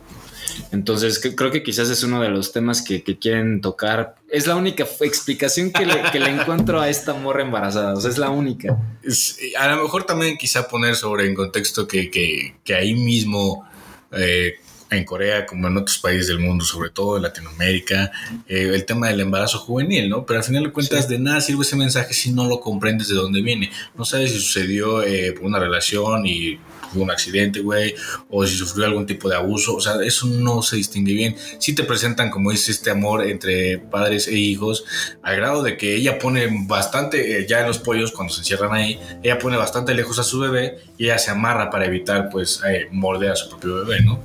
[0.72, 4.16] Entonces creo que quizás es uno de los temas que, que quieren tocar.
[4.28, 7.94] Es la única explicación que le, que le encuentro a esta morra embarazada.
[7.94, 8.76] O sea, es la única.
[9.02, 13.68] Es- a lo mejor también quizá poner sobre en contexto que, ahí mismo
[14.12, 14.54] eh,
[14.88, 18.12] en Corea como en otros países del mundo, sobre todo en Latinoamérica,
[18.46, 20.24] eh, el tema del embarazo juvenil, ¿no?
[20.24, 23.14] Pero al final de cuentas de nada sirve ese mensaje si no lo comprendes de
[23.16, 23.70] dónde viene.
[23.96, 26.58] No sabes si sucedió eh, por una relación y
[26.94, 27.94] hubo un accidente, güey,
[28.30, 31.36] o si sufrió algún tipo de abuso, o sea, eso no se distingue bien.
[31.58, 34.84] Sí te presentan, como dice, este amor entre padres e hijos,
[35.22, 38.72] al grado de que ella pone bastante, eh, ya en los pollos, cuando se encierran
[38.72, 42.60] ahí, ella pone bastante lejos a su bebé y ella se amarra para evitar, pues,
[42.68, 44.20] eh, morder a su propio bebé, ¿no?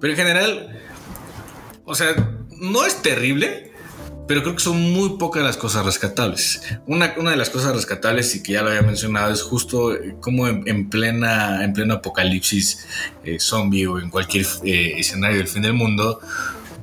[0.00, 0.80] Pero en general,
[1.84, 2.14] o sea,
[2.58, 3.72] no es terrible,
[4.26, 6.62] pero creo que son muy pocas las cosas rescatables.
[6.86, 10.48] Una, de las cosas rescatables, y que ya lo había mencionado, es justo eh, como
[10.48, 12.86] en, en plena, en pleno apocalipsis
[13.24, 16.20] eh, zombie o en cualquier eh, escenario del fin del mundo,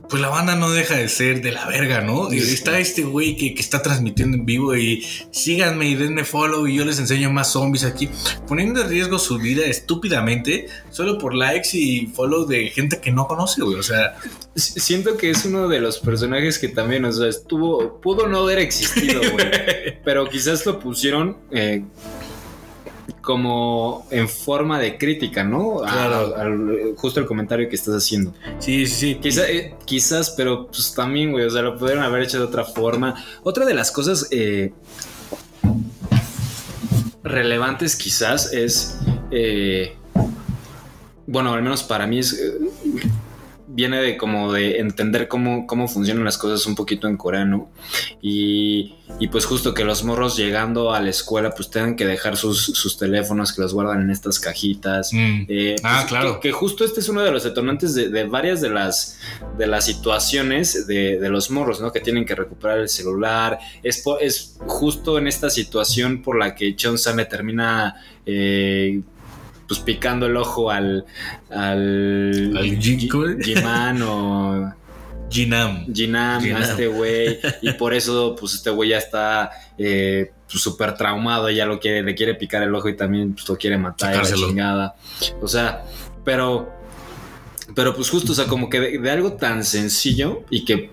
[0.09, 2.33] pues la banda no deja de ser de la verga, ¿no?
[2.33, 6.67] Y está este güey que, que está transmitiendo en vivo y síganme y denme follow
[6.67, 8.09] y yo les enseño más zombies aquí,
[8.47, 13.27] poniendo en riesgo su vida estúpidamente solo por likes y follow de gente que no
[13.27, 13.77] conoce, güey.
[13.77, 14.15] O sea,
[14.55, 18.59] Siento que es uno de los personajes que también, o sea, estuvo, pudo no haber
[18.59, 19.47] existido, güey.
[20.05, 21.83] pero quizás lo pusieron eh,
[23.23, 25.77] como en forma de crítica, ¿no?
[25.77, 26.35] Claro.
[26.35, 28.33] al- justo el comentario que estás haciendo.
[28.59, 29.15] sí, sí, sí.
[29.21, 32.65] Quizá- eh, quizás, pero pues también, güey, o sea, lo pudieron haber hecho de otra
[32.65, 33.15] forma.
[33.43, 34.73] Otra de las cosas eh,
[37.23, 38.97] relevantes quizás es,
[39.31, 39.95] eh,
[41.25, 42.57] bueno, al menos para mí es, eh,
[43.75, 47.71] viene de como de entender cómo, cómo funcionan las cosas un poquito en coreano
[48.21, 52.37] y, y pues justo que los morros llegando a la escuela pues tengan que dejar
[52.37, 55.11] sus, sus teléfonos que los guardan en estas cajitas.
[55.11, 55.45] Mm.
[55.49, 56.39] Eh, Ah, pues, claro.
[56.39, 59.19] Que, que justo este es uno de los detonantes de, de varias de las,
[59.57, 61.91] de las situaciones de, de los morros, ¿no?
[61.91, 63.57] Que tienen que recuperar el celular.
[63.81, 67.95] Es, po- es justo en esta situación por la que Chonsa le termina
[68.25, 69.01] eh,
[69.67, 71.05] pues picando el ojo al
[71.49, 72.79] al, ¿Al?
[72.79, 74.73] Jiman o
[75.33, 75.91] Jinam.
[75.91, 80.95] Jinam, a este güey, y por eso, pues este güey ya está eh, pues, súper
[80.95, 84.13] traumado, ya lo quiere, le quiere picar el ojo y también pues, lo quiere matar
[84.13, 84.95] y la chingada.
[85.41, 85.83] O sea,
[86.23, 86.71] pero,
[87.73, 90.91] pero pues justo, o sea, como que de, de algo tan sencillo y que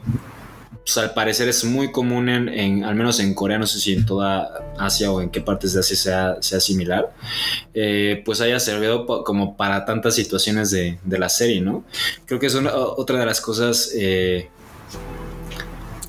[0.92, 3.92] pues, al parecer es muy común en, en- al menos en Corea, no sé si
[3.92, 7.12] en toda Asia o en qué partes de Asia sea, sea similar,
[7.74, 11.84] eh, pues haya servido como para tantas situaciones de, de la serie, ¿no?
[12.26, 14.48] Creo que es una- otra de las cosas eh,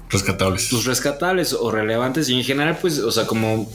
[0.10, 0.68] Rescatables.
[0.72, 3.70] pues rescatables o relevantes y en general pues o sea como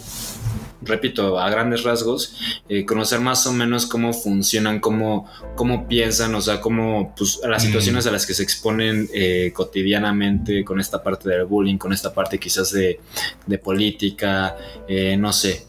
[0.87, 2.35] repito a grandes rasgos
[2.69, 7.63] eh, conocer más o menos cómo funcionan cómo cómo piensan o sea cómo pues las
[7.63, 7.67] Mm.
[7.67, 12.13] situaciones a las que se exponen eh, cotidianamente con esta parte del bullying con esta
[12.15, 13.01] parte quizás de,
[13.47, 14.57] de política
[14.89, 15.65] eh, no sé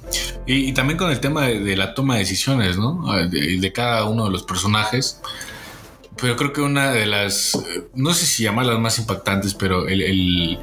[0.46, 3.04] Y, y también con el tema de, de la toma de decisiones, ¿no?
[3.28, 5.20] De, de cada uno de los personajes.
[6.20, 10.02] Pero creo que una de las, eh, no sé si llamarlas más impactantes, pero el,
[10.02, 10.58] el-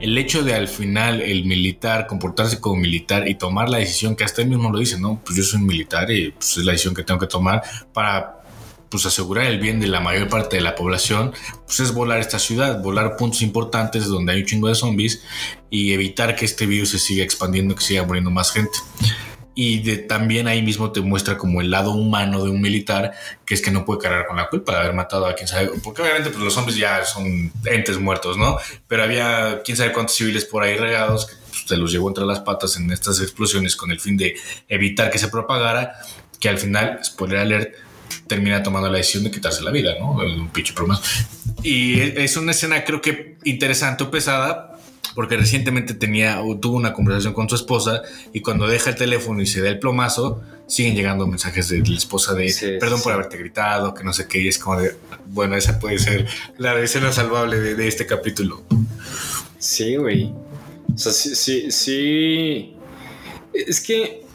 [0.00, 4.24] el hecho de al final el militar comportarse como militar y tomar la decisión que
[4.24, 5.20] hasta él mismo lo dice, ¿no?
[5.24, 8.34] Pues yo soy militar y pues, es la decisión que tengo que tomar para
[8.88, 11.32] pues asegurar el bien de la mayor parte de la población,
[11.66, 15.22] pues es volar esta ciudad, volar puntos importantes donde hay un chingo de zombies
[15.68, 18.78] y evitar que este virus se siga expandiendo, que siga muriendo más gente.
[19.60, 23.10] Y de, también ahí mismo te muestra como el lado humano de un militar,
[23.44, 25.72] que es que no puede cargar con la culpa de haber matado a quien sabe,
[25.82, 28.56] porque obviamente pues, los hombres ya son entes muertos, ¿no?
[28.86, 32.24] Pero había quién sabe cuántos civiles por ahí regados que pues, se los llevó entre
[32.24, 34.36] las patas en estas explosiones con el fin de
[34.68, 35.94] evitar que se propagara,
[36.38, 37.74] que al final, spoiler alert,
[38.28, 40.12] termina tomando la decisión de quitarse la vida, ¿no?
[40.12, 41.00] Un pinche problema.
[41.64, 44.77] Y es una escena creo que interesante o pesada,
[45.14, 48.02] porque recientemente tenía o tuvo una conversación con su esposa
[48.32, 51.96] y cuando deja el teléfono y se da el plomazo, siguen llegando mensajes de la
[51.96, 54.80] esposa de Sí, perdón sí, por haberte gritado, que no sé qué, y es como
[54.80, 54.94] de,
[55.26, 56.26] bueno, esa puede ser
[56.58, 58.62] la escena salvable de, de este capítulo.
[59.58, 60.32] Sí, güey.
[60.94, 62.74] O sea, sí, sí, sí.
[63.52, 64.27] Es que.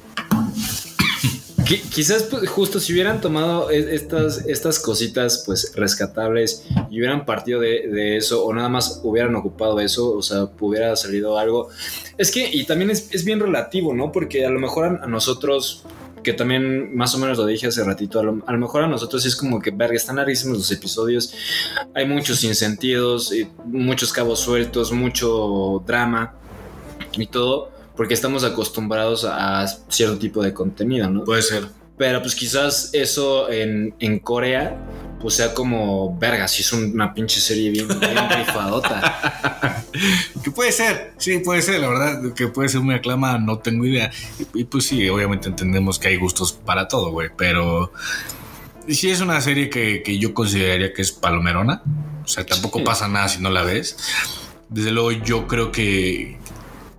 [1.66, 7.26] Qui- Quizás pues, justo si hubieran tomado e- estas, estas cositas pues rescatables y hubieran
[7.26, 11.70] partido de, eso o nada más hubieran ocupado eso, o sea, hubiera salido algo.
[12.18, 14.12] Es que, y también es, es bien relativo, ¿no?
[14.12, 15.84] Porque a lo mejor a, nosotros,
[16.24, 18.88] que también más o menos lo dije hace ratito, a lo, a lo mejor a
[18.88, 21.34] nosotros es como que, verga, están larguísimos los episodios,
[21.94, 26.36] hay muchos sinsentidos, y muchos cabos sueltos, mucho drama
[27.18, 31.24] y todo, porque estamos acostumbrados a cierto tipo de contenido, ¿no?
[31.24, 31.68] Puede ser.
[31.98, 34.76] Pero pues quizás eso en, en Corea,
[35.22, 39.86] pues sea como, verga, si es una pinche serie bien, bien rifadota.
[40.44, 43.86] Que puede ser, sí, puede ser, la verdad, que puede ser muy aclama, no tengo
[43.86, 44.12] idea.
[44.54, 47.92] Y, y, pues sí, obviamente entendemos que hay gustos para todo, güey, pero
[48.88, 51.84] sí es una serie que, que yo consideraría que es palomerona.
[52.26, 52.86] O sea, tampoco Sí.
[52.86, 53.98] pasa nada si no la ves.
[54.70, 56.38] Desde luego yo creo que,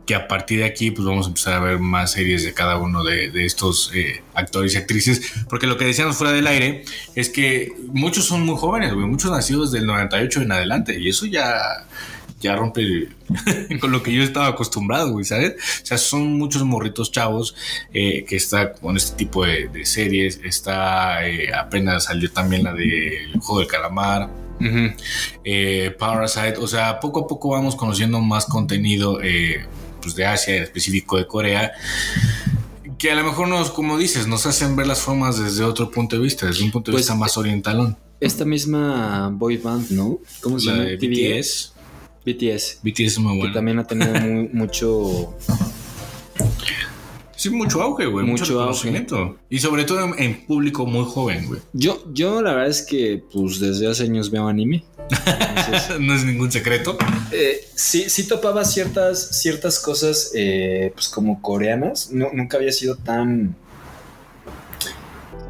[0.06, 2.76] que a partir de aquí pues vamos a empezar a ver más series de cada
[2.78, 6.84] uno de, de estos eh, actores y actrices, porque lo que decíamos fuera del aire
[7.14, 11.24] es que muchos son muy jóvenes, güey, muchos nacidos del 98 en adelante, y eso
[11.24, 11.58] ya,
[12.40, 13.08] ya rompe
[13.80, 15.54] con lo que yo estaba acostumbrado, güey, ¿sabes?
[15.82, 17.54] O sea, son muchos morritos chavos
[17.94, 22.74] eh, que está con este tipo de, de series, está, eh, apenas salió también la
[22.74, 24.28] de El Juego del Calamar,
[24.60, 24.92] Ujú.
[25.44, 29.64] eh, Parasite, o sea, poco a poco vamos conociendo más contenido eh,
[30.04, 31.72] pues de Asia, en específico de Corea,
[32.98, 36.16] que a lo mejor nos, como dices, nos hacen ver las formas desde otro punto
[36.16, 37.96] de vista, desde un punto de Pues, vista más orientalón.
[38.20, 40.18] Esta misma boy band, ¿no?
[40.40, 40.90] ¿Cómo se La llama?
[41.00, 41.72] BTS.
[42.24, 43.54] BTS es muy Que bueno.
[43.54, 45.34] también ha tenido mu- mucho.
[47.36, 49.34] Sí, mucho auge, güey, mucho, Mucho auge.
[49.50, 51.60] Y sobre todo en, en público muy joven, güey.
[51.74, 54.84] Yo, yo la verdad es que, pues desde hace años veo anime.
[55.10, 56.96] Entonces, no es ningún secreto.
[57.32, 62.10] eh, sí, sí topaba ciertas, ciertas cosas, eh, pues como coreanas.
[62.10, 63.56] No, nunca había sido tan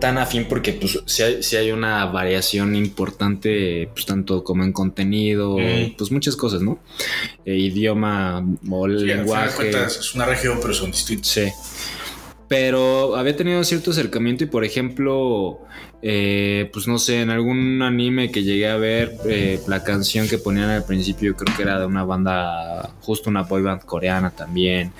[0.00, 4.72] tan afín porque pues sí hay, sí hay una variación importante pues tanto como en
[4.72, 5.94] contenido Mm.
[5.96, 6.78] pues muchas cosas no
[7.46, 11.28] Eh, idioma o Sí, al final de lenguaje cuentas, es una región, pero son distintos.
[11.30, 11.44] Sí.
[12.56, 15.58] Pero había tenido cierto acercamiento y, por ejemplo,
[16.02, 20.38] eh, pues no sé, en algún anime que llegué a ver, eh, la canción que
[20.38, 24.92] ponían al principio, creo que era de una banda, justo una boy band coreana también,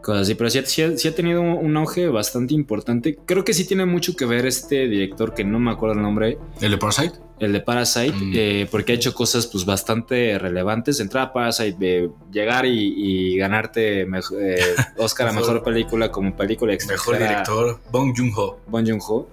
[0.00, 0.34] cosas así.
[0.34, 0.60] Pero sí,
[0.96, 3.18] sí ha- tenido un, un auge bastante importante.
[3.26, 6.38] Creo que sí tiene mucho que ver este director, que no me acuerdo el nombre,
[6.62, 7.18] ¿El de Parasite?
[7.40, 8.32] El de Parasite, Mm.
[8.34, 11.00] eh, porque ha hecho cosas pues bastante relevantes.
[11.00, 12.94] Entrar a Parasite, de llegar y,
[13.34, 14.06] y ganarte eh,
[14.98, 17.28] Oscar a Mejor- mejor película como película Mejor extranjera.
[17.28, 18.60] director, Bong Joon-ho.
[18.66, 19.28] Bon Joon-ho.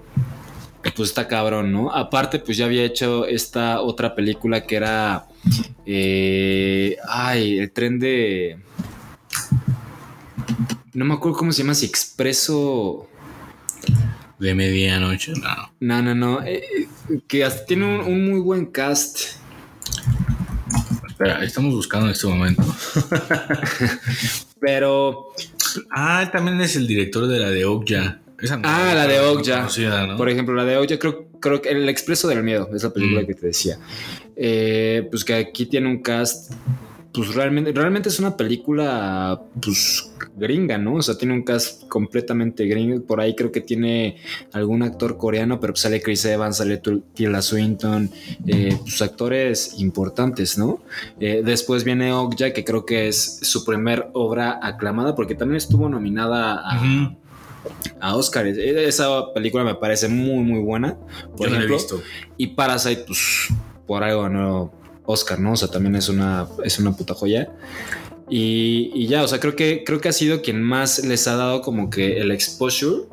[0.96, 1.92] Pues está cabrón, ¿no?
[1.92, 5.28] Aparte, pues ya había hecho esta otra película que era.
[5.86, 8.58] eh, ay, el tren de.
[10.94, 13.08] No me acuerdo cómo se llama, si Expreso.
[14.42, 15.72] De medianoche, no.
[15.80, 16.44] No, no, no.
[16.44, 16.64] eh,
[17.28, 19.20] que hasta tiene un, un muy buen cast.
[21.08, 22.64] Espera, estamos buscando en este momento.
[24.60, 25.28] Pero,
[25.92, 28.20] Ah, también es el director de la de Okja.
[28.42, 29.68] Esa no- Ah, la de Okja.
[30.18, 33.22] por ejemplo, la de yo creo, creo que El Expreso del Miedo es la película
[33.22, 33.26] Mm.
[33.28, 33.78] que te decía.
[34.36, 36.54] Eh, pues que aquí tiene un cast.
[37.14, 40.94] Pues realmente, realmente es una película, pues gringa, ¿no?
[40.96, 43.02] O sea, tiene un cast completamente gringo.
[43.06, 44.16] Por ahí creo que tiene
[44.54, 46.82] algún actor coreano, pero pues sale Chris Evans, sale
[47.14, 48.10] Tilda Swinton,
[48.48, 50.82] eh, pues actores importantes, ¿no?
[51.20, 55.90] Eh, después viene Okja, que creo que es su primer obra aclamada, porque también estuvo
[55.90, 57.14] nominada a,
[58.00, 58.48] a Oscar.
[58.48, 60.96] E- Esa película me parece muy, muy buena.
[61.36, 62.02] Por Yo no la he ejemplo, visto.
[62.38, 63.50] y Parasite, pues
[63.86, 64.72] por algo ganó
[65.12, 65.54] Oscar, ¿no?
[65.54, 67.50] O sea, también es una, es una puta joya.
[68.30, 71.62] Y, ya, o sea, creo que, creo que ha sido quien más les ha dado
[71.62, 73.04] como que el exposure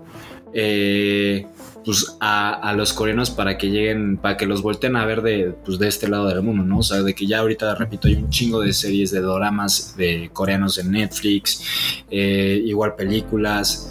[0.55, 1.45] eh,
[1.85, 5.55] pues a, a los coreanos para que lleguen, para que los volteen a ver de,
[5.65, 6.79] pues, de este lado del mundo, ¿no?
[6.79, 10.31] O sea, de que ya ahorita, repito, hay un chingo de series de doramas de
[10.33, 11.63] coreanos en Netflix,
[12.11, 13.91] eh, igual películas.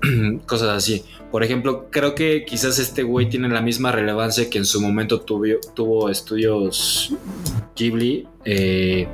[0.46, 1.04] cosas así.
[1.30, 5.20] Por ejemplo, creo que quizás este güey tiene la misma relevancia que en su momento
[5.20, 7.14] tuvo, estudios
[7.76, 8.26] Ghibli.
[8.44, 9.08] eh,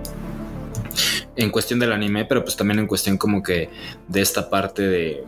[1.37, 3.69] en cuestión del anime, pero pues también en cuestión como que
[4.09, 5.25] de esta parte de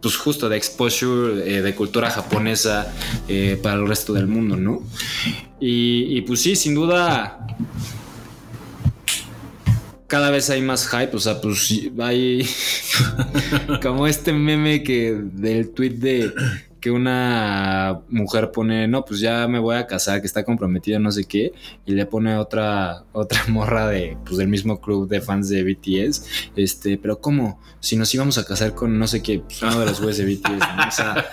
[0.00, 2.92] pues justo de exposure eh, de cultura japonesa
[3.26, 4.82] eh, para el resto del mundo, ¿no?
[5.58, 7.46] Y, pues sí, sin duda
[10.06, 12.46] cada vez hay más hype, o sea, pues hay
[13.82, 16.32] como este meme que del tweet de
[16.80, 21.10] que una mujer pone, no, pues ya me voy a casar, que está comprometida, no
[21.10, 21.52] sé qué,
[21.84, 26.24] y le pone otra, otra morra de, pues del mismo club de fans de BTS,
[26.54, 27.60] este, pero ¿cómo?
[27.80, 30.26] Si nos íbamos a casar con no sé qué, pues uno de los güeyes de
[30.34, 30.88] BTS, ¿no?
[30.88, 31.26] O sea,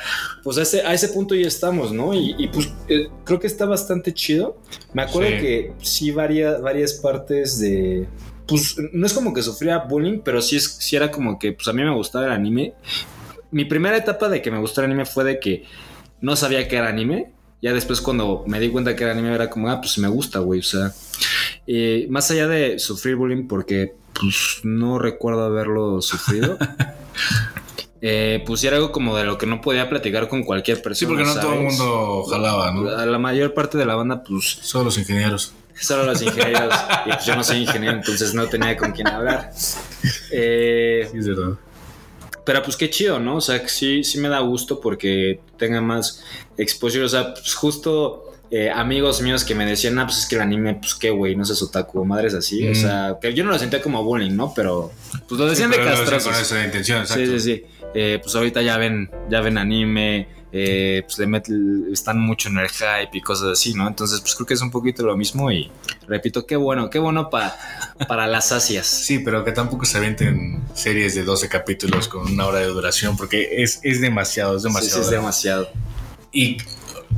[0.43, 2.15] pues a ese, a ese punto ya estamos, ¿no?
[2.15, 4.57] Y, y pues eh, creo que está bastante chido.
[4.93, 5.37] Me acuerdo Sí.
[5.37, 8.07] que sí varias, varias partes de...
[8.47, 11.67] Pues no es como que sufría bullying, pero sí, es, sí era como que pues
[11.67, 12.73] a mí me gustaba el anime.
[13.51, 15.63] Mi primera etapa de que me gustó el anime fue de que
[16.21, 17.31] no sabía que era anime.
[17.61, 20.39] Ya después cuando me di cuenta que era anime era como, ah, pues me gusta,
[20.39, 20.59] güey.
[20.59, 20.91] O sea,
[21.67, 26.57] eh, más allá de sufrir bullying, porque pues no recuerdo haberlo sufrido.
[28.01, 30.99] eh, pues era algo como de lo que no podía platicar con cualquier persona.
[30.99, 32.89] Sí, porque no todo el mundo jalaba, ¿no?
[32.89, 35.53] A la mayor parte de la banda, pues Solo los ingenieros.
[35.79, 36.73] Solo los ingenieros.
[37.05, 39.51] y pues yo no soy ingeniero, entonces no tenía con quién hablar.
[40.31, 41.57] Eh, Sí, es verdad.
[42.45, 43.37] pero pues qué chido, ¿no?
[43.37, 46.23] O sea, que sí, sí me da gusto porque tenga más
[46.57, 47.03] exposure.
[47.05, 50.41] O sea, pues justo eh, amigos míos que me decían, ah, pues es que el
[50.41, 52.67] anime, pues qué güey, no seas otaku, madres así.
[52.67, 52.75] O Mm.
[52.75, 54.53] sea, que yo no lo sentía como bullying, ¿no?
[54.55, 54.91] Pero
[55.27, 56.31] pues lo decían Sí, de castrosos.
[56.31, 57.63] Con esa intención, Sí, sí, sí.
[57.95, 62.59] Eh, pues ahorita ya ven, ya ven anime, eh, pues le met- están mucho en
[62.59, 63.87] el hype y cosas así, ¿no?
[63.87, 65.71] Entonces, pues creo que es un poquito lo mismo y
[66.07, 67.57] repito, qué bueno, qué bueno pa-
[68.07, 68.85] para las asias.
[69.03, 73.17] Sí, pero que tampoco se avienten series de 12 capítulos con una hora de duración,
[73.17, 75.01] porque es, es demasiado, es Sí, sí, demasiado.
[75.01, 75.69] es demasiado.
[76.31, 76.57] Y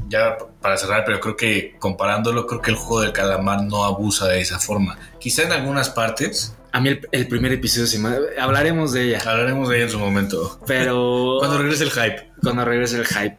[0.07, 4.27] ya para cerrar, pero creo que comparándolo, creo que el juego del calamar no abusa
[4.27, 4.97] de esa forma.
[5.19, 9.21] Quizá en algunas partes, A mí el, el primer episodio, sí me- hablaremos de ella,
[9.25, 10.59] hablaremos de ella en su momento.
[10.67, 13.37] pero Cuando regrese el hype, cuando regrese el hype,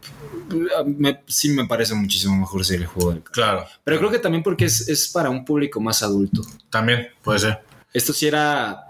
[0.86, 3.64] me- sí me parece muchísimo mejor ser el juego del claro.
[3.84, 6.42] Pero creo que también porque es, es para un público más adulto.
[6.70, 7.60] También puede ser.
[7.92, 8.82] Esto sí era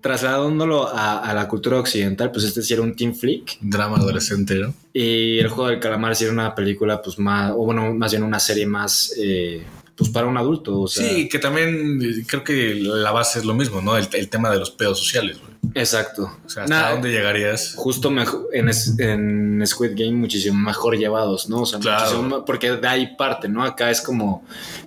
[0.00, 3.58] trasladándolo a, a la cultura occidental, pues este sí era un teen flick.
[3.60, 4.72] Drama adolescente, ¿no?
[4.92, 8.22] Y el juego del calamar sí era una película, pues más, o bueno, más bien
[8.22, 9.64] una serie más, eh,
[9.96, 10.80] pues para un adulto.
[10.80, 13.96] O sea, Sí, que también eh, creo que la base es lo mismo, ¿no?
[13.96, 15.52] El, el tema de los pedos sociales, güey.
[15.74, 16.30] Exacto.
[16.44, 17.74] O sea, ¿hasta dónde llegarías?
[17.76, 21.62] Justo mejo- en, es- en Squid Game muchísimo mejor llevados, ¿no?
[21.62, 22.04] O sea, Claro.
[22.16, 23.62] muchísimo porque de ahí parte, ¿no?
[23.64, 24.44] Acá es como...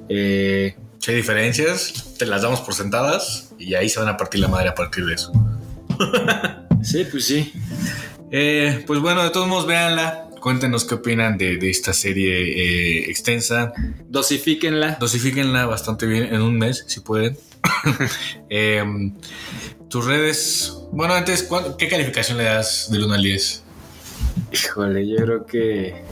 [0.10, 4.42] eh, Si hay diferencias, te las damos por sentadas y ahí se van a partir
[4.42, 5.32] la madre a partir de eso.
[6.84, 7.54] sí, pues sí.
[8.32, 10.25] Eh, pues bueno, de todos modos, véanla.
[10.46, 13.74] Cuéntenos qué opinan de, de esta serie eh, extensa.
[14.08, 14.98] Dosifíquenla.
[15.00, 17.36] Dosifíquenla bastante bien en un mes, si pueden.
[18.50, 19.16] Em,
[19.90, 20.72] tus redes.
[20.92, 23.64] Bueno, antes, ¿cuál- ¿qué calificación le das del 1 al 10?
[24.54, 25.88] Híjole, yo creo que...
[25.88, 26.04] Eh,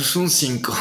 [0.00, 0.76] Es un 5,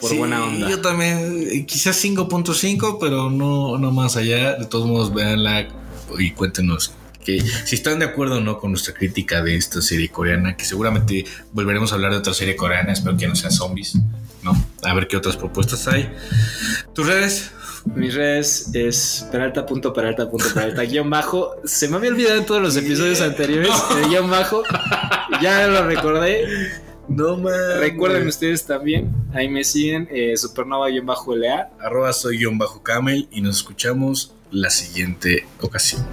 [0.00, 0.68] por Sí, buena onda.
[0.68, 4.56] Yo también, eh, quizás 5.5, pero no, no más allá.
[4.56, 5.68] De todos modos, véanla
[6.18, 10.08] y cuéntenos que si están de acuerdo o no con nuestra crítica de esta serie
[10.08, 13.96] coreana, que seguramente volveremos a hablar de otra serie coreana, espero que no sea zombies,
[14.42, 14.52] ¿no?
[14.82, 16.10] A ver qué otras propuestas hay.
[16.94, 17.52] ¿Tus redes?
[17.94, 21.56] Mis redes es peralta.peralta.peralta guion bajo.
[21.64, 24.62] Se me había olvidado en todos los episodios anteriores el guion bajo.
[25.42, 26.44] Ya lo recordé.
[27.08, 27.78] No mames.
[27.78, 29.10] Recuerden ustedes también.
[29.32, 30.08] Ahí me siguen.
[30.10, 31.70] eh, supernova guion bajo LA.
[31.80, 36.06] Arroba soy guion bajo camel y nos escuchamos la siguiente ocasión.